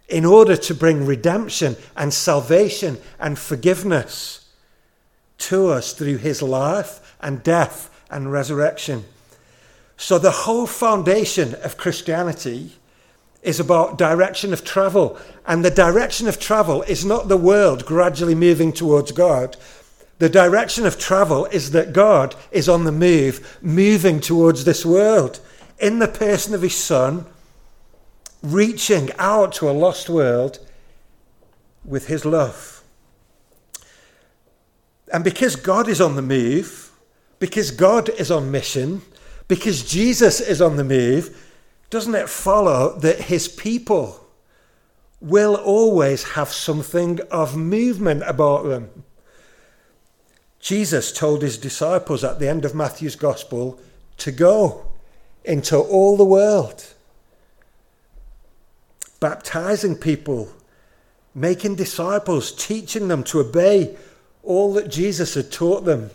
in 0.07 0.23
order 0.23 0.55
to 0.55 0.73
bring 0.73 1.05
redemption 1.05 1.75
and 1.97 2.13
salvation 2.13 2.97
and 3.19 3.37
forgiveness 3.37 4.49
to 5.37 5.67
us 5.67 5.91
through 5.91 6.17
his 6.17 6.41
life 6.41 7.17
and 7.19 7.43
death 7.43 7.89
and 8.13 8.31
resurrection. 8.31 9.05
So, 9.97 10.17
the 10.17 10.31
whole 10.31 10.67
foundation 10.67 11.55
of 11.55 11.77
Christianity 11.77 12.71
is 13.41 13.59
about 13.59 13.97
direction 13.97 14.53
of 14.53 14.63
travel. 14.63 15.17
And 15.45 15.63
the 15.63 15.71
direction 15.71 16.27
of 16.27 16.39
travel 16.39 16.81
is 16.83 17.03
not 17.03 17.27
the 17.27 17.37
world 17.37 17.85
gradually 17.85 18.35
moving 18.35 18.71
towards 18.71 19.11
God. 19.11 19.57
The 20.19 20.29
direction 20.29 20.85
of 20.85 20.97
travel 20.97 21.45
is 21.47 21.71
that 21.71 21.93
God 21.93 22.35
is 22.51 22.69
on 22.69 22.85
the 22.85 22.91
move, 22.91 23.59
moving 23.61 24.21
towards 24.21 24.63
this 24.63 24.85
world 24.85 25.39
in 25.79 25.99
the 25.99 26.07
person 26.07 26.53
of 26.53 26.61
his 26.61 26.75
Son, 26.75 27.25
reaching 28.41 29.09
out 29.17 29.51
to 29.53 29.69
a 29.69 29.71
lost 29.71 30.09
world 30.09 30.59
with 31.83 32.07
his 32.07 32.23
love. 32.23 32.83
And 35.11 35.23
because 35.23 35.55
God 35.55 35.87
is 35.87 35.99
on 35.99 36.15
the 36.15 36.21
move, 36.21 36.82
because 37.43 37.71
God 37.71 38.07
is 38.07 38.31
on 38.31 38.51
mission, 38.51 39.01
because 39.49 39.83
Jesus 39.83 40.39
is 40.39 40.61
on 40.61 40.77
the 40.77 40.83
move, 40.85 41.45
doesn't 41.89 42.15
it 42.15 42.29
follow 42.29 42.97
that 42.99 43.23
his 43.23 43.49
people 43.49 44.25
will 45.19 45.55
always 45.55 46.23
have 46.23 46.53
something 46.53 47.19
of 47.29 47.57
movement 47.57 48.23
about 48.25 48.63
them? 48.63 49.03
Jesus 50.61 51.11
told 51.11 51.41
his 51.41 51.57
disciples 51.57 52.23
at 52.23 52.39
the 52.39 52.47
end 52.47 52.63
of 52.63 52.73
Matthew's 52.73 53.17
gospel 53.17 53.77
to 54.19 54.31
go 54.31 54.85
into 55.43 55.77
all 55.77 56.15
the 56.15 56.23
world, 56.23 56.93
baptizing 59.19 59.97
people, 59.97 60.47
making 61.35 61.75
disciples, 61.75 62.53
teaching 62.53 63.09
them 63.09 63.21
to 63.25 63.41
obey 63.41 63.97
all 64.43 64.71
that 64.75 64.87
Jesus 64.87 65.33
had 65.33 65.51
taught 65.51 65.83
them. 65.83 66.09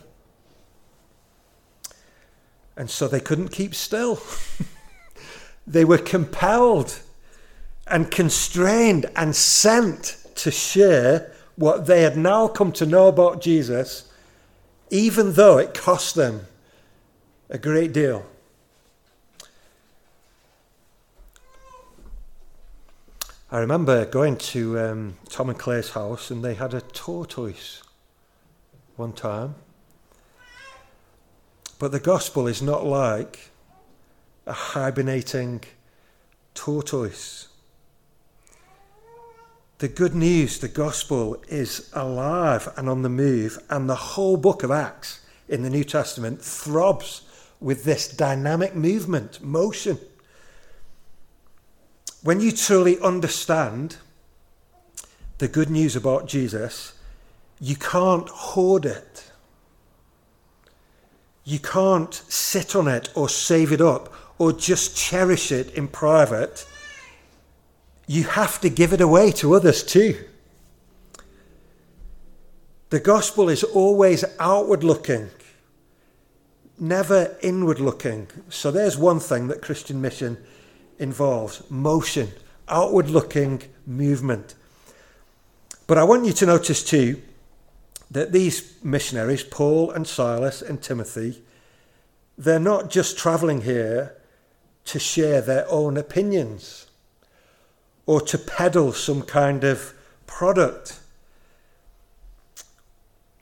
And 2.79 2.89
so 2.89 3.09
they 3.09 3.19
couldn't 3.19 3.49
keep 3.49 3.75
still. 3.75 4.21
they 5.67 5.83
were 5.83 5.97
compelled 5.97 7.01
and 7.85 8.09
constrained 8.09 9.05
and 9.17 9.35
sent 9.35 10.15
to 10.35 10.49
share 10.49 11.33
what 11.57 11.87
they 11.87 12.03
had 12.03 12.15
now 12.15 12.47
come 12.47 12.71
to 12.71 12.85
know 12.85 13.09
about 13.09 13.41
Jesus, 13.41 14.09
even 14.89 15.33
though 15.33 15.57
it 15.57 15.73
cost 15.73 16.15
them 16.15 16.47
a 17.49 17.57
great 17.57 17.91
deal. 17.91 18.25
I 23.51 23.59
remember 23.59 24.05
going 24.05 24.37
to 24.37 24.79
um, 24.79 25.17
Tom 25.27 25.49
and 25.49 25.59
Claire's 25.59 25.89
house, 25.89 26.31
and 26.31 26.45
they 26.45 26.53
had 26.53 26.73
a 26.73 26.79
tortoise 26.79 27.83
one 28.95 29.11
time. 29.11 29.55
But 31.79 31.93
the 31.93 31.99
gospel 31.99 32.45
is 32.45 32.61
not 32.61 32.85
like 32.85 33.51
a 34.45 34.53
hibernating 34.53 35.61
tortoise. 36.53 37.47
The 39.77 39.87
good 39.87 40.13
news, 40.13 40.59
the 40.59 40.67
gospel, 40.67 41.41
is 41.47 41.89
alive 41.93 42.67
and 42.75 42.89
on 42.89 43.01
the 43.01 43.09
move, 43.09 43.57
and 43.69 43.89
the 43.89 43.95
whole 43.95 44.35
book 44.35 44.61
of 44.61 44.71
Acts 44.71 45.21
in 45.47 45.63
the 45.63 45.69
New 45.69 45.85
Testament 45.85 46.41
throbs 46.41 47.21
with 47.61 47.85
this 47.85 48.09
dynamic 48.09 48.75
movement, 48.75 49.41
motion. 49.41 49.97
When 52.21 52.41
you 52.41 52.51
truly 52.51 52.99
understand 52.99 53.95
the 55.37 55.47
good 55.47 55.69
news 55.69 55.95
about 55.95 56.27
Jesus, 56.27 56.91
you 57.61 57.77
can't 57.77 58.27
hoard 58.27 58.85
it. 58.85 59.28
You 61.49 61.57
can't 61.57 62.13
sit 62.13 62.75
on 62.75 62.87
it 62.87 63.09
or 63.15 63.27
save 63.27 63.71
it 63.71 63.81
up 63.81 64.13
or 64.37 64.53
just 64.53 64.95
cherish 64.95 65.51
it 65.51 65.73
in 65.73 65.87
private. 65.87 66.63
You 68.05 68.25
have 68.25 68.61
to 68.61 68.69
give 68.69 68.93
it 68.93 69.01
away 69.01 69.31
to 69.31 69.55
others 69.55 69.81
too. 69.81 70.15
The 72.91 72.99
gospel 72.99 73.49
is 73.49 73.63
always 73.63 74.23
outward 74.39 74.83
looking, 74.83 75.31
never 76.79 77.35
inward 77.41 77.79
looking. 77.79 78.27
So 78.49 78.69
there's 78.69 78.95
one 78.95 79.19
thing 79.19 79.47
that 79.47 79.63
Christian 79.63 79.99
mission 79.99 80.37
involves 80.99 81.67
motion, 81.67 82.29
outward 82.67 83.09
looking 83.09 83.63
movement. 83.87 84.53
But 85.87 85.97
I 85.97 86.03
want 86.03 86.27
you 86.27 86.33
to 86.33 86.45
notice 86.45 86.83
too 86.83 87.19
that 88.11 88.31
these 88.31 88.83
missionaries, 88.83 89.43
Paul 89.43 89.91
and 89.91 90.07
Silas 90.07 90.61
and 90.61 90.81
Timothy, 90.81 91.43
they're 92.37 92.59
not 92.59 92.89
just 92.89 93.17
traveling 93.17 93.61
here 93.61 94.15
to 94.85 94.99
share 94.99 95.41
their 95.41 95.69
own 95.69 95.97
opinions 95.97 96.87
or 98.05 98.21
to 98.21 98.37
peddle 98.37 98.91
some 98.91 99.21
kind 99.21 99.63
of 99.63 99.93
product. 100.25 100.99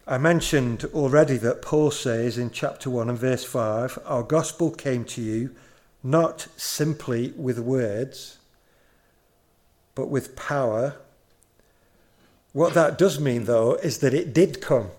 I 0.05 0.17
mentioned 0.17 0.85
already 0.93 1.37
that 1.37 1.61
Paul 1.61 1.91
says 1.91 2.37
in 2.37 2.51
chapter 2.51 2.89
1 2.89 3.09
and 3.09 3.17
verse 3.17 3.43
5 3.45 3.99
Our 4.05 4.23
gospel 4.23 4.71
came 4.71 5.05
to 5.05 5.21
you 5.21 5.55
not 6.03 6.47
simply 6.57 7.33
with 7.35 7.59
words, 7.59 8.39
but 9.95 10.09
with 10.09 10.35
power. 10.35 10.95
What 12.57 12.73
that 12.73 12.97
does 12.97 13.19
mean, 13.19 13.43
though, 13.43 13.75
is 13.75 13.99
that 13.99 14.15
it 14.15 14.33
did 14.33 14.61
come 14.61 14.89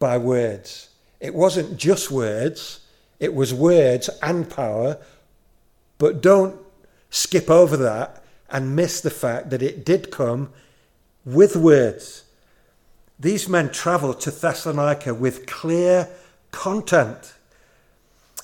by 0.00 0.18
words. 0.18 0.88
It 1.20 1.32
wasn't 1.32 1.76
just 1.76 2.10
words, 2.10 2.80
it 3.20 3.36
was 3.36 3.54
words 3.54 4.10
and 4.20 4.50
power. 4.50 4.98
But 5.98 6.20
don't 6.20 6.60
skip 7.08 7.48
over 7.48 7.76
that 7.76 8.24
and 8.50 8.74
miss 8.74 9.00
the 9.00 9.10
fact 9.10 9.50
that 9.50 9.62
it 9.62 9.84
did 9.84 10.10
come 10.10 10.50
with 11.24 11.54
words. 11.54 12.24
These 13.16 13.48
men 13.48 13.70
travelled 13.70 14.20
to 14.22 14.32
Thessalonica 14.32 15.14
with 15.14 15.46
clear 15.46 16.08
content. 16.50 17.32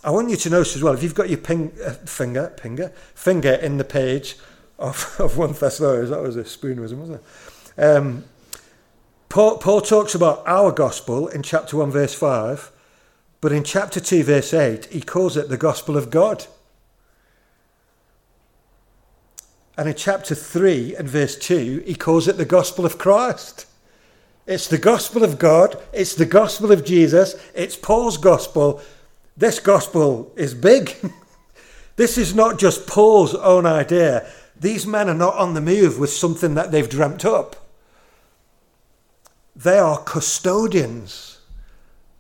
I 0.04 0.12
want 0.12 0.30
you 0.30 0.36
to 0.36 0.50
notice 0.50 0.76
as 0.76 0.82
well, 0.84 0.94
if 0.94 1.02
you've 1.02 1.16
got 1.16 1.28
your 1.28 1.38
ping, 1.38 1.72
uh, 1.84 1.90
finger, 1.94 2.54
finger, 2.62 2.92
finger 3.16 3.54
in 3.54 3.78
the 3.78 3.84
page 3.84 4.36
of, 4.78 5.16
of 5.18 5.36
1 5.36 5.54
Thessalonians, 5.54 6.10
that 6.10 6.22
was 6.22 6.36
a 6.36 6.44
spoonerism, 6.44 6.98
wasn't 6.98 7.20
it? 7.20 7.24
Um, 7.78 8.24
Paul, 9.28 9.58
Paul 9.58 9.80
talks 9.80 10.14
about 10.14 10.42
our 10.46 10.72
gospel 10.72 11.28
in 11.28 11.42
chapter 11.42 11.76
1, 11.76 11.90
verse 11.90 12.14
5, 12.14 12.72
but 13.40 13.52
in 13.52 13.64
chapter 13.64 14.00
2, 14.00 14.22
verse 14.22 14.54
8, 14.54 14.86
he 14.86 15.00
calls 15.00 15.36
it 15.36 15.48
the 15.48 15.58
gospel 15.58 15.96
of 15.96 16.10
God. 16.10 16.46
And 19.76 19.88
in 19.88 19.94
chapter 19.94 20.34
3 20.34 20.96
and 20.96 21.08
verse 21.08 21.36
2, 21.36 21.82
he 21.86 21.94
calls 21.94 22.28
it 22.28 22.38
the 22.38 22.46
gospel 22.46 22.86
of 22.86 22.96
Christ. 22.96 23.66
It's 24.46 24.68
the 24.68 24.78
gospel 24.78 25.22
of 25.22 25.38
God, 25.38 25.76
it's 25.92 26.14
the 26.14 26.24
gospel 26.24 26.72
of 26.72 26.84
Jesus, 26.84 27.34
it's 27.54 27.76
Paul's 27.76 28.16
gospel. 28.16 28.80
This 29.36 29.58
gospel 29.58 30.32
is 30.36 30.54
big. 30.54 30.94
this 31.96 32.16
is 32.16 32.34
not 32.34 32.58
just 32.58 32.86
Paul's 32.86 33.34
own 33.34 33.66
idea. 33.66 34.26
These 34.58 34.86
men 34.86 35.10
are 35.10 35.14
not 35.14 35.34
on 35.34 35.52
the 35.52 35.60
move 35.60 35.98
with 35.98 36.10
something 36.10 36.54
that 36.54 36.70
they've 36.70 36.88
dreamt 36.88 37.24
up. 37.24 37.65
They 39.56 39.78
are 39.78 39.98
custodians 39.98 41.38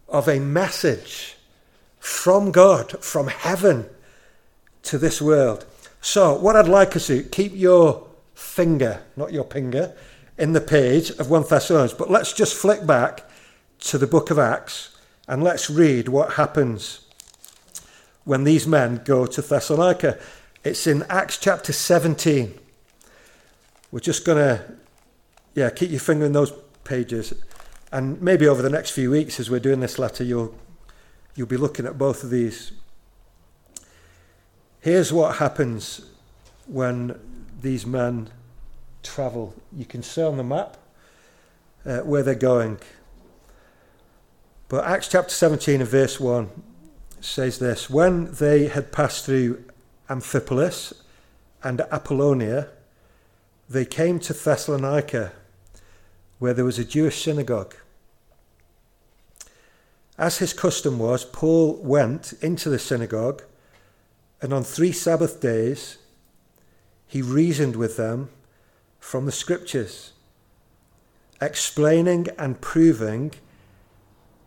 of 0.08 0.26
a 0.26 0.40
message 0.40 1.36
from 1.98 2.50
God, 2.50 3.04
from 3.04 3.28
heaven 3.28 3.86
to 4.84 4.96
this 4.96 5.20
world. 5.20 5.66
So, 6.00 6.34
what 6.34 6.56
I'd 6.56 6.66
like 6.66 6.96
us 6.96 7.08
to 7.08 7.22
keep 7.22 7.52
your 7.54 8.06
finger, 8.34 9.02
not 9.16 9.34
your 9.34 9.44
finger, 9.44 9.94
in 10.38 10.54
the 10.54 10.62
page 10.62 11.10
of 11.10 11.28
1 11.28 11.44
Thessalonians, 11.50 11.92
but 11.92 12.10
let's 12.10 12.32
just 12.32 12.54
flick 12.54 12.86
back 12.86 13.28
to 13.80 13.98
the 13.98 14.06
book 14.06 14.30
of 14.30 14.38
Acts 14.38 14.96
and 15.28 15.42
let's 15.42 15.68
read 15.68 16.08
what 16.08 16.34
happens 16.34 17.00
when 18.24 18.44
these 18.44 18.66
men 18.66 19.02
go 19.04 19.26
to 19.26 19.42
Thessalonica. 19.42 20.18
It's 20.64 20.86
in 20.86 21.02
Acts 21.10 21.36
chapter 21.38 21.72
17. 21.72 22.58
We're 23.90 24.00
just 24.00 24.24
going 24.24 24.38
to, 24.38 24.64
yeah, 25.54 25.70
keep 25.70 25.90
your 25.90 26.00
finger 26.00 26.24
in 26.24 26.32
those 26.32 26.52
pages. 26.86 27.34
And 27.92 28.20
maybe 28.20 28.46
over 28.46 28.62
the 28.62 28.70
next 28.70 28.90
few 28.90 29.10
weeks, 29.10 29.38
as 29.40 29.50
we're 29.50 29.60
doing 29.60 29.80
this 29.80 29.98
letter, 29.98 30.24
you'll, 30.24 30.54
you'll 31.34 31.46
be 31.46 31.56
looking 31.56 31.86
at 31.86 31.98
both 31.98 32.24
of 32.24 32.30
these 32.30 32.72
Here's 34.86 35.12
what 35.12 35.38
happens 35.38 36.00
when 36.68 37.18
these 37.60 37.84
men 37.84 38.30
travel. 39.02 39.52
You 39.72 39.84
can 39.84 40.04
see 40.04 40.22
on 40.22 40.36
the 40.36 40.44
map 40.44 40.76
uh, 41.84 42.02
where 42.02 42.22
they're 42.22 42.36
going. 42.36 42.78
But 44.68 44.84
Acts 44.84 45.08
chapter 45.08 45.34
17 45.34 45.80
and 45.80 45.90
verse 45.90 46.20
1 46.20 46.48
says 47.20 47.58
this 47.58 47.90
When 47.90 48.30
they 48.30 48.68
had 48.68 48.92
passed 48.92 49.26
through 49.26 49.64
Amphipolis 50.08 50.92
and 51.64 51.80
Apollonia, 51.90 52.68
they 53.68 53.86
came 53.86 54.20
to 54.20 54.32
Thessalonica, 54.32 55.32
where 56.38 56.54
there 56.54 56.64
was 56.64 56.78
a 56.78 56.84
Jewish 56.84 57.22
synagogue. 57.22 57.74
As 60.18 60.38
his 60.38 60.52
custom 60.52 60.98
was, 60.98 61.24
Paul 61.24 61.74
went 61.82 62.32
into 62.42 62.70
the 62.70 62.78
synagogue 62.78 63.42
and 64.40 64.52
on 64.52 64.64
three 64.64 64.92
Sabbath 64.92 65.40
days, 65.40 65.98
he 67.06 67.22
reasoned 67.22 67.76
with 67.76 67.96
them 67.96 68.30
from 68.98 69.24
the 69.24 69.32
scriptures, 69.32 70.12
explaining 71.40 72.28
and 72.38 72.60
proving 72.60 73.32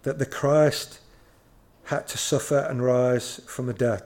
that 0.03 0.19
the 0.19 0.25
Christ 0.25 0.99
had 1.85 2.07
to 2.07 2.17
suffer 2.17 2.59
and 2.59 2.83
rise 2.83 3.41
from 3.47 3.65
the 3.65 3.73
dead. 3.73 4.03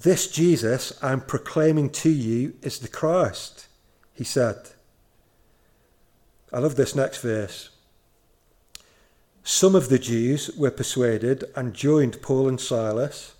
This 0.00 0.26
Jesus 0.26 0.98
I'm 1.02 1.20
proclaiming 1.20 1.90
to 1.90 2.10
you 2.10 2.54
is 2.62 2.78
the 2.78 2.88
Christ, 2.88 3.66
he 4.14 4.24
said. 4.24 4.70
I 6.52 6.58
love 6.58 6.76
this 6.76 6.94
next 6.94 7.22
verse. 7.22 7.70
Some 9.42 9.74
of 9.74 9.88
the 9.88 9.98
Jews 9.98 10.50
were 10.56 10.70
persuaded 10.70 11.44
and 11.56 11.74
joined 11.74 12.22
Paul 12.22 12.48
and 12.48 12.60
Silas 12.60 13.34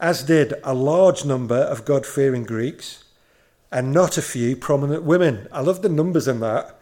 as 0.00 0.24
did 0.24 0.54
a 0.64 0.74
large 0.74 1.24
number 1.24 1.56
of 1.56 1.84
God 1.84 2.04
fearing 2.04 2.44
Greeks 2.44 3.04
and 3.70 3.92
not 3.92 4.18
a 4.18 4.22
few 4.22 4.56
prominent 4.56 5.02
women. 5.02 5.48
I 5.52 5.60
love 5.60 5.82
the 5.82 5.88
numbers 5.88 6.28
in 6.28 6.40
that. 6.40 6.78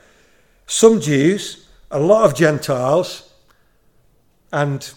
Some 0.67 1.01
Jews, 1.01 1.69
a 1.91 1.99
lot 1.99 2.25
of 2.25 2.35
Gentiles, 2.35 3.33
and 4.53 4.93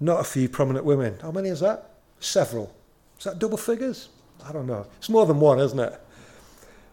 not 0.00 0.20
a 0.20 0.24
few 0.24 0.48
prominent 0.48 0.84
women. 0.84 1.18
How 1.20 1.30
many 1.30 1.48
is 1.48 1.60
that? 1.60 1.90
Several. 2.20 2.74
Is 3.18 3.24
that 3.24 3.38
double 3.38 3.56
figures? 3.56 4.08
I 4.44 4.52
don't 4.52 4.66
know. 4.66 4.86
It's 4.98 5.08
more 5.08 5.26
than 5.26 5.40
one, 5.40 5.58
isn't 5.60 5.78
it? 5.78 6.00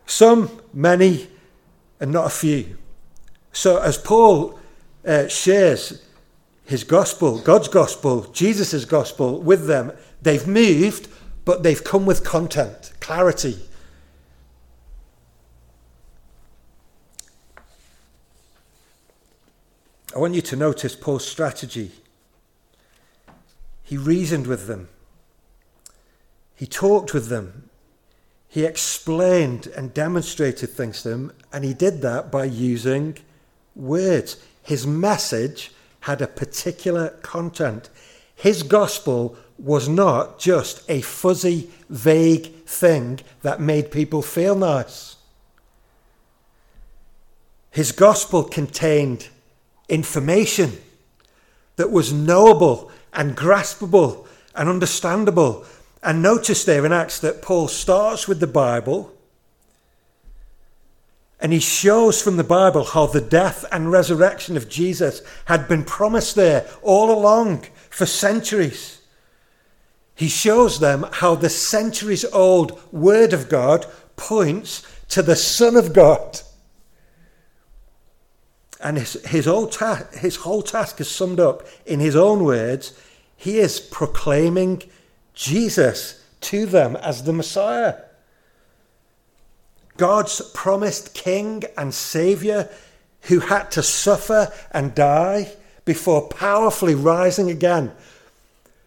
Some, 0.06 0.62
many, 0.74 1.28
and 2.02 2.12
not 2.12 2.26
a 2.26 2.30
few. 2.30 2.78
So 3.54 3.78
as 3.82 3.98
Paul 3.98 4.60
uh, 5.06 5.30
shares 5.30 6.06
his 6.66 6.84
gospel, 6.84 7.40
God's 7.40 7.70
gospel, 7.70 8.24
Jesus' 8.34 8.84
gospel 8.84 9.40
with 9.40 9.68
them, 9.68 9.94
They've 10.22 10.46
moved, 10.46 11.08
but 11.46 11.64
they've 11.64 11.84
come 11.84 12.06
with 12.06 12.24
content, 12.24 12.94
clarity. 13.00 13.58
I 20.16 20.20
want 20.20 20.36
you 20.36 20.42
to 20.42 20.56
notice 20.56 20.96
Paul's 20.96 21.26
strategy. 21.28 21.92
He 23.84 23.98
reasoned 23.98 24.48
with 24.48 24.68
them, 24.68 24.90
he 26.56 26.68
talked 26.68 27.14
with 27.14 27.28
them, 27.28 27.71
he 28.52 28.66
explained 28.66 29.68
and 29.78 29.94
demonstrated 29.94 30.70
things 30.70 31.04
to 31.04 31.10
them, 31.10 31.32
and 31.54 31.64
he 31.64 31.74
did 31.74 32.02
that 32.02 32.30
by 32.30 32.44
using 32.44 33.16
words. 33.78 34.44
His 34.62 34.86
message 34.86 35.72
had 36.02 36.22
a 36.22 36.28
particular 36.28 37.12
content. 37.22 37.90
His 38.36 38.64
gospel 38.64 39.38
was 39.58 39.88
not 39.88 40.38
just 40.38 40.84
a 40.90 41.00
fuzzy, 41.00 41.70
vague 41.90 42.54
thing 42.66 43.22
that 43.42 43.62
made 43.62 43.90
people 43.90 44.22
feel 44.22 44.56
nice. 44.56 45.16
His 47.70 47.94
gospel 47.94 48.44
contained 48.44 49.30
information 49.88 50.74
that 51.78 51.90
was 51.90 52.12
knowable 52.12 52.92
and 53.14 53.38
graspable 53.38 54.28
and 54.54 54.68
understandable. 54.68 55.66
And 56.04 56.22
notice 56.22 56.64
there 56.64 56.86
in 56.86 56.92
Acts 56.92 57.20
that 57.20 57.42
Paul 57.42 57.68
starts 57.68 58.28
with 58.28 58.40
the 58.40 58.48
Bible 58.48 59.16
and 61.42 61.52
he 61.52 61.60
shows 61.60 62.22
from 62.22 62.38
the 62.38 62.44
Bible 62.44 62.84
how 62.84 63.08
the 63.08 63.20
death 63.20 63.66
and 63.72 63.92
resurrection 63.92 64.56
of 64.56 64.70
Jesus 64.70 65.24
had 65.46 65.68
been 65.68 65.84
promised 65.84 66.36
there 66.36 66.68
all 66.84 67.12
along 67.12 67.66
for 67.90 68.06
centuries. 68.06 69.02
He 70.14 70.28
shows 70.28 70.80
them 70.80 71.08
how 71.12 71.34
the 71.34 71.50
centuries 71.50 72.24
old 72.26 72.80
Word 72.94 73.34
of 73.34 73.50
God 73.50 73.88
points 74.16 74.84
to 75.10 75.24
the 75.24 75.36
Son 75.36 75.76
of 75.76 75.94
God. 75.94 76.42
And 78.80 79.00
his, 79.00 79.14
his, 79.26 79.46
ta- 79.46 80.08
his 80.14 80.38
whole 80.38 80.62
task 80.62 81.02
is 81.02 81.10
summed 81.10 81.40
up 81.40 81.66
in 81.88 82.00
his 82.00 82.16
own 82.16 82.44
words. 82.44 82.94
He 83.36 83.58
is 83.58 83.80
proclaiming 83.80 84.84
Jesus 85.34 86.24
to 86.42 86.66
them 86.66 86.96
as 86.98 87.24
the 87.24 87.34
Messiah. 87.34 87.96
God's 89.98 90.42
promised 90.54 91.14
King 91.14 91.64
and 91.78 91.94
Saviour 91.94 92.70
who 93.24 93.40
had 93.40 93.70
to 93.72 93.84
suffer 93.84 94.52
and 94.72 94.96
die 94.96 95.52
before 95.86 96.28
powerfully 96.28 96.96
rising 96.96 97.50
again 97.50 97.92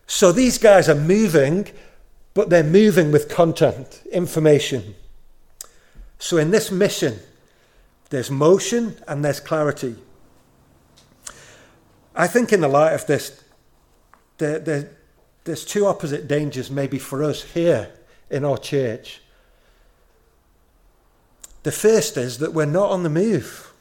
so 0.07 0.33
these 0.33 0.59
guys 0.59 0.88
are 0.88 0.94
moving, 0.94 1.68
but 2.35 2.50
they're 2.50 2.62
moving 2.62 3.11
with 3.11 3.28
content, 3.28 4.02
information. 4.12 4.94
So 6.18 6.37
in 6.37 6.50
this 6.50 6.70
mission, 6.70 7.20
There's 8.11 8.30
motion 8.30 8.96
and 9.09 9.24
there's 9.24 9.40
clarity. 9.40 9.96
I 12.14 12.28
think, 12.28 12.52
in 12.52 12.61
the 12.61 12.68
light 12.68 12.92
of 12.92 13.07
this, 13.07 13.42
there, 14.38 14.61
there, 14.61 14.90
there's 15.44 15.64
two 15.64 15.87
opposite 15.87 16.26
dangers, 16.26 16.70
maybe 16.70 16.98
for 16.98 17.22
us 17.22 17.42
here 17.42 17.90
in 18.30 18.44
our 18.44 18.59
church. 18.59 19.20
The 21.62 21.72
first 21.72 22.16
is 22.16 22.38
that 22.38 22.52
we're 22.52 22.66
not 22.66 22.90
on 22.90 23.02
the 23.02 23.11
move. 23.11 23.72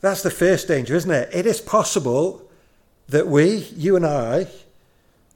That's 0.00 0.22
the 0.22 0.30
first 0.30 0.68
danger, 0.68 0.94
isn't 0.94 1.10
it? 1.10 1.28
It 1.32 1.46
is 1.46 1.60
possible 1.60 2.48
that 3.08 3.26
we, 3.26 3.68
you 3.76 3.96
and 3.96 4.06
I, 4.06 4.46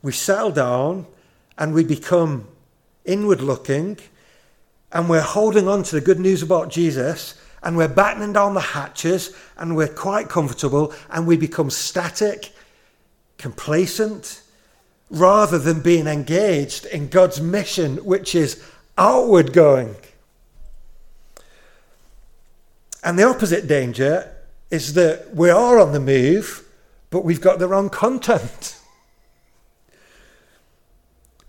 we 0.02 0.12
settle 0.12 0.50
down 0.50 1.07
and 1.59 1.74
we 1.74 1.85
become 1.85 2.46
inward 3.05 3.40
looking 3.40 3.98
and 4.92 5.09
we're 5.09 5.20
holding 5.22 5.68
on 5.68 5.83
to 5.85 5.94
the 5.94 6.00
good 6.00 6.20
news 6.20 6.42
about 6.42 6.70
Jesus 6.70 7.40
and 7.62 7.76
we're 7.76 7.88
battening 7.88 8.33
down 8.33 8.55
the 8.55 8.61
hatches 8.61 9.35
and 9.57 9.74
we're 9.74 9.88
quite 9.88 10.28
comfortable 10.28 10.92
and 11.11 11.26
we 11.26 11.37
become 11.37 11.70
static, 11.70 12.52
complacent, 13.42 14.40
rather 15.11 15.59
than 15.59 15.81
being 15.81 16.07
engaged 16.07 16.87
in 16.87 17.09
God's 17.09 17.40
mission, 17.40 17.96
which 17.98 18.35
is 18.35 18.64
outward 18.96 19.52
going. 19.52 19.96
And 23.02 23.18
the 23.18 23.24
opposite 23.24 23.66
danger 23.66 24.33
is 24.70 24.94
that 24.94 25.35
we 25.35 25.50
are 25.50 25.78
on 25.81 25.92
the 25.92 26.00
move, 26.00 26.64
but 27.11 27.24
we've 27.24 27.40
got 27.40 27.59
the 27.59 27.66
wrong 27.66 27.90
content. 27.90 28.78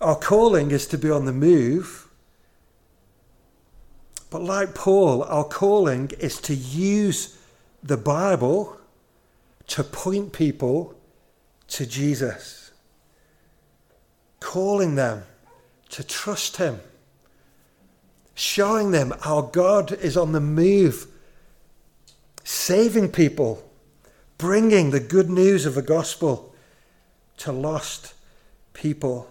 Our 0.00 0.16
calling 0.16 0.72
is 0.72 0.86
to 0.88 0.98
be 0.98 1.10
on 1.10 1.24
the 1.24 1.32
move. 1.32 2.08
But 4.30 4.42
like 4.42 4.74
Paul, 4.74 5.22
our 5.22 5.44
calling 5.44 6.10
is 6.18 6.40
to 6.40 6.54
use 6.54 7.38
the 7.82 7.96
Bible 7.96 8.76
to 9.68 9.84
point 9.84 10.32
people 10.32 10.94
to 11.74 11.86
Jesus, 11.86 12.70
calling 14.40 14.94
them 14.94 15.24
to 15.90 16.04
trust 16.04 16.56
Him, 16.56 16.80
showing 18.34 18.92
them 18.92 19.12
our 19.24 19.42
God 19.42 19.92
is 19.92 20.16
on 20.16 20.32
the 20.32 20.40
move 20.40 21.08
saving 22.44 23.08
people, 23.08 23.68
bringing 24.38 24.90
the 24.90 25.00
good 25.00 25.28
news 25.28 25.66
of 25.66 25.74
the 25.74 25.82
gospel 25.82 26.54
to 27.38 27.50
lost 27.50 28.14
people. 28.72 29.28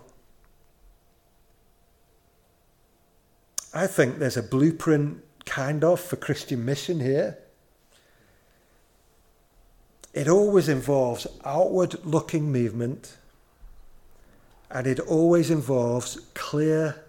I 3.73 3.88
think 3.88 4.19
there's 4.19 4.38
a 4.38 4.43
blueprint, 4.43 5.23
kind 5.45 5.84
of, 5.84 5.99
for 5.99 6.15
Christian 6.15 6.65
mission 6.65 6.99
here. 6.99 7.38
It 10.13 10.28
always 10.28 10.69
involves 10.69 11.26
outward 11.43 12.06
looking 12.06 12.52
movement 12.52 13.17
and 14.69 14.88
it 14.88 14.99
always 14.99 15.49
involves 15.49 16.19
clear 16.34 17.04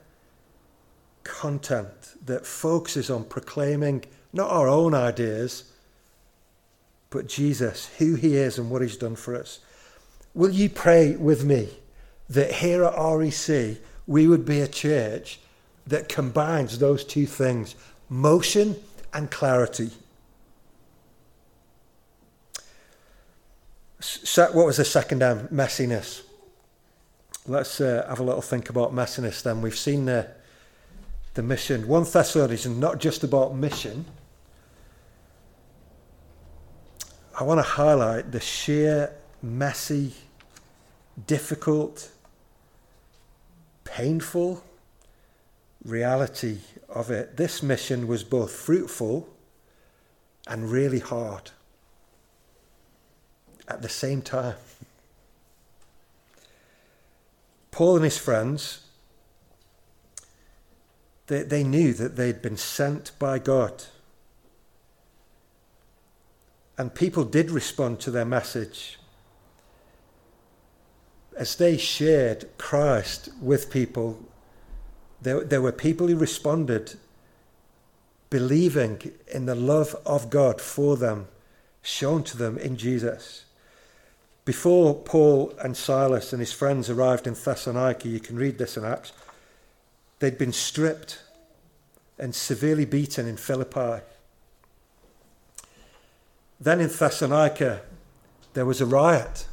content 1.22 2.14
that 2.24 2.46
focuses 2.46 3.10
on 3.10 3.24
proclaiming 3.24 4.04
not 4.32 4.50
our 4.50 4.68
own 4.68 4.94
ideas, 4.94 5.64
but 7.10 7.26
Jesus, 7.26 7.90
who 7.98 8.14
he 8.14 8.36
is 8.36 8.58
and 8.58 8.70
what 8.70 8.82
he's 8.82 8.96
done 8.96 9.16
for 9.16 9.34
us. 9.34 9.60
Will 10.34 10.50
you 10.50 10.68
pray 10.68 11.16
with 11.16 11.44
me 11.44 11.68
that 12.28 12.52
here 12.52 12.84
at 12.84 12.94
REC 12.98 13.78
we 14.06 14.26
would 14.26 14.44
be 14.44 14.60
a 14.60 14.68
church 14.68 15.40
that 15.86 16.08
combines 16.08 16.78
those 16.78 17.04
two 17.04 17.26
things 17.26 17.76
motion 18.08 18.76
and 19.12 19.30
clarity? 19.30 19.90
What 24.36 24.66
was 24.66 24.76
the 24.76 24.84
second 24.84 25.22
M? 25.22 25.48
Messiness. 25.48 26.22
Let's 27.46 27.80
uh, 27.80 28.06
have 28.08 28.20
a 28.20 28.22
little 28.22 28.42
think 28.42 28.70
about 28.70 28.94
messiness 28.94 29.42
then. 29.42 29.60
We've 29.60 29.76
seen 29.76 30.06
the, 30.06 30.28
the 31.34 31.42
mission. 31.42 31.86
1 31.86 32.04
Thessalonians 32.04 32.66
is 32.66 32.76
not 32.76 33.00
just 33.00 33.22
about 33.22 33.54
mission 33.54 34.06
I 37.36 37.42
want 37.42 37.58
to 37.58 37.64
highlight 37.64 38.30
the 38.30 38.38
sheer, 38.38 39.12
messy, 39.42 40.12
difficult, 41.26 42.12
painful 43.82 44.62
reality 45.84 46.58
of 46.88 47.10
it. 47.10 47.36
This 47.36 47.60
mission 47.60 48.06
was 48.06 48.22
both 48.22 48.52
fruitful 48.52 49.28
and 50.46 50.70
really 50.70 51.00
hard 51.00 51.50
at 53.68 53.82
the 53.82 53.88
same 53.88 54.22
time. 54.22 54.56
Paul 57.70 57.96
and 57.96 58.04
his 58.04 58.18
friends, 58.18 58.86
they, 61.26 61.42
they 61.42 61.64
knew 61.64 61.92
that 61.94 62.16
they'd 62.16 62.42
been 62.42 62.56
sent 62.56 63.12
by 63.18 63.38
God 63.38 63.84
and 66.76 66.94
people 66.94 67.24
did 67.24 67.50
respond 67.50 68.00
to 68.00 68.10
their 68.10 68.24
message. 68.24 68.98
As 71.36 71.56
they 71.56 71.76
shared 71.76 72.46
Christ 72.58 73.28
with 73.40 73.70
people, 73.70 74.20
there, 75.22 75.42
there 75.42 75.62
were 75.62 75.72
people 75.72 76.08
who 76.08 76.16
responded 76.16 76.94
believing 78.30 79.12
in 79.32 79.46
the 79.46 79.54
love 79.54 79.94
of 80.04 80.30
God 80.30 80.60
for 80.60 80.96
them, 80.96 81.28
shown 81.82 82.24
to 82.24 82.36
them 82.36 82.58
in 82.58 82.76
Jesus. 82.76 83.44
Before 84.44 84.94
Paul 84.94 85.54
and 85.62 85.76
Silas 85.76 86.32
and 86.32 86.40
his 86.40 86.52
friends 86.52 86.90
arrived 86.90 87.26
in 87.26 87.34
Thessalonica, 87.34 88.08
you 88.08 88.20
can 88.20 88.36
read 88.36 88.58
this 88.58 88.76
in 88.76 88.84
Acts, 88.84 89.12
they'd 90.18 90.36
been 90.36 90.52
stripped 90.52 91.22
and 92.18 92.34
severely 92.34 92.84
beaten 92.84 93.26
in 93.26 93.36
Philippi. 93.36 94.02
Then 96.60 96.80
in 96.80 96.88
Thessalonica, 96.88 97.82
there 98.52 98.66
was 98.66 98.80
a 98.80 98.86
riot, 98.86 99.46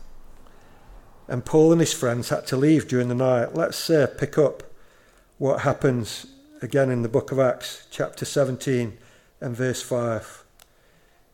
and 1.28 1.46
Paul 1.46 1.72
and 1.72 1.82
his 1.82 1.94
friends 1.94 2.30
had 2.30 2.46
to 2.48 2.58
leave 2.58 2.88
during 2.88 3.08
the 3.08 3.16
night. 3.16 3.56
Let's 3.56 3.90
uh, 3.90 4.08
pick 4.18 4.38
up 4.38 4.64
what 5.38 5.62
happens 5.62 6.28
again 6.62 6.92
in 6.92 7.02
the 7.02 7.10
book 7.10 7.32
of 7.32 7.40
Acts, 7.40 7.88
chapter 7.90 8.26
17 8.26 8.98
and 9.40 9.56
verse 9.56 9.82
5. 9.82 10.44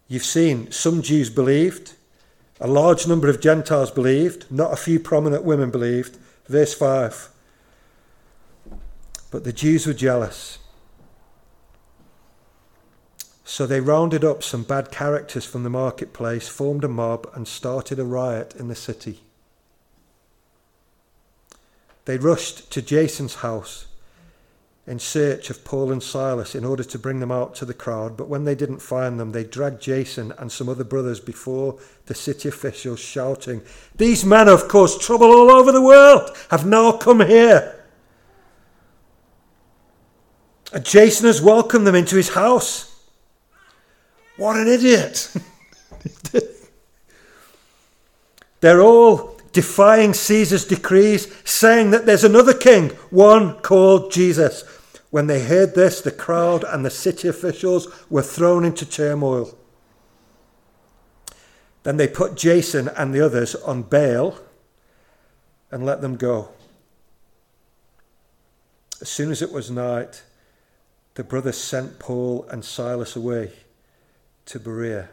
You've 0.07 0.23
seen 0.23 0.71
some 0.71 1.01
Jews 1.01 1.29
believed, 1.29 1.93
a 2.59 2.67
large 2.67 3.07
number 3.07 3.29
of 3.29 3.41
Gentiles 3.41 3.91
believed, 3.91 4.45
not 4.51 4.73
a 4.73 4.77
few 4.77 4.99
prominent 4.99 5.43
women 5.43 5.69
believed. 5.69 6.17
Verse 6.47 6.73
5. 6.73 7.29
But 9.29 9.43
the 9.43 9.53
Jews 9.53 9.85
were 9.85 9.93
jealous 9.93 10.59
so 13.47 13.65
they 13.65 13.79
rounded 13.79 14.25
up 14.25 14.43
some 14.43 14.63
bad 14.63 14.91
characters 14.91 15.45
from 15.45 15.63
the 15.63 15.69
marketplace, 15.69 16.49
formed 16.49 16.83
a 16.83 16.87
mob, 16.89 17.27
and 17.33 17.47
started 17.47 17.97
a 17.97 18.03
riot 18.03 18.53
in 18.59 18.67
the 18.67 18.75
city. 18.75 19.21
They 22.03 22.17
rushed 22.17 22.69
to 22.71 22.81
Jason's 22.81 23.35
house 23.35 23.85
in 24.87 24.97
search 24.99 25.49
of 25.49 25.65
Paul 25.65 25.91
and 25.91 26.01
Silas 26.01 26.55
in 26.55 26.63
order 26.63 26.83
to 26.85 26.97
bring 26.97 27.19
them 27.19 27.31
out 27.31 27.53
to 27.55 27.65
the 27.65 27.73
crowd, 27.73 28.15
but 28.15 28.29
when 28.29 28.45
they 28.45 28.55
didn't 28.55 28.79
find 28.79 29.19
them, 29.19 29.33
they 29.33 29.43
dragged 29.43 29.81
Jason 29.81 30.33
and 30.37 30.49
some 30.49 30.69
other 30.69 30.85
brothers 30.85 31.19
before 31.19 31.77
the 32.05 32.15
city 32.15 32.47
officials, 32.47 33.01
shouting, 33.01 33.61
These 33.97 34.23
men 34.23 34.47
have 34.47 34.69
caused 34.69 35.01
trouble 35.01 35.27
all 35.27 35.51
over 35.51 35.73
the 35.73 35.81
world, 35.81 36.35
have 36.51 36.65
now 36.65 36.93
come 36.93 37.19
here. 37.19 37.83
And 40.71 40.85
Jason 40.85 41.25
has 41.25 41.41
welcomed 41.41 41.85
them 41.85 41.95
into 41.95 42.15
his 42.15 42.29
house. 42.29 42.97
What 44.37 44.55
an 44.55 44.69
idiot! 44.69 45.33
They're 48.61 48.81
all 48.81 49.37
defying 49.51 50.13
Caesar's 50.13 50.65
decrees, 50.65 51.33
saying 51.43 51.91
that 51.91 52.05
there's 52.05 52.23
another 52.23 52.53
king, 52.53 52.89
one 53.09 53.55
called 53.59 54.13
Jesus. 54.13 54.63
When 55.17 55.25
they 55.25 55.41
heard 55.41 55.73
this, 55.73 55.99
the 55.99 56.11
crowd 56.11 56.63
and 56.63 56.85
the 56.85 56.91
city 56.91 57.27
officials 57.27 57.87
were 58.07 58.21
thrown 58.21 58.63
into 58.63 58.85
turmoil. 58.85 59.57
Then 61.81 61.97
they 61.97 62.07
put 62.07 62.35
Jason 62.35 62.87
and 62.89 63.15
the 63.15 63.25
others 63.25 63.55
on 63.55 63.81
bail 63.81 64.37
and 65.71 65.83
let 65.83 66.01
them 66.01 66.17
go. 66.17 66.49
As 69.01 69.09
soon 69.09 69.31
as 69.31 69.41
it 69.41 69.51
was 69.51 69.71
night, 69.71 70.21
the 71.15 71.23
brothers 71.23 71.57
sent 71.57 71.97
Paul 71.97 72.45
and 72.51 72.63
Silas 72.63 73.15
away 73.15 73.53
to 74.45 74.59
Berea. 74.59 75.09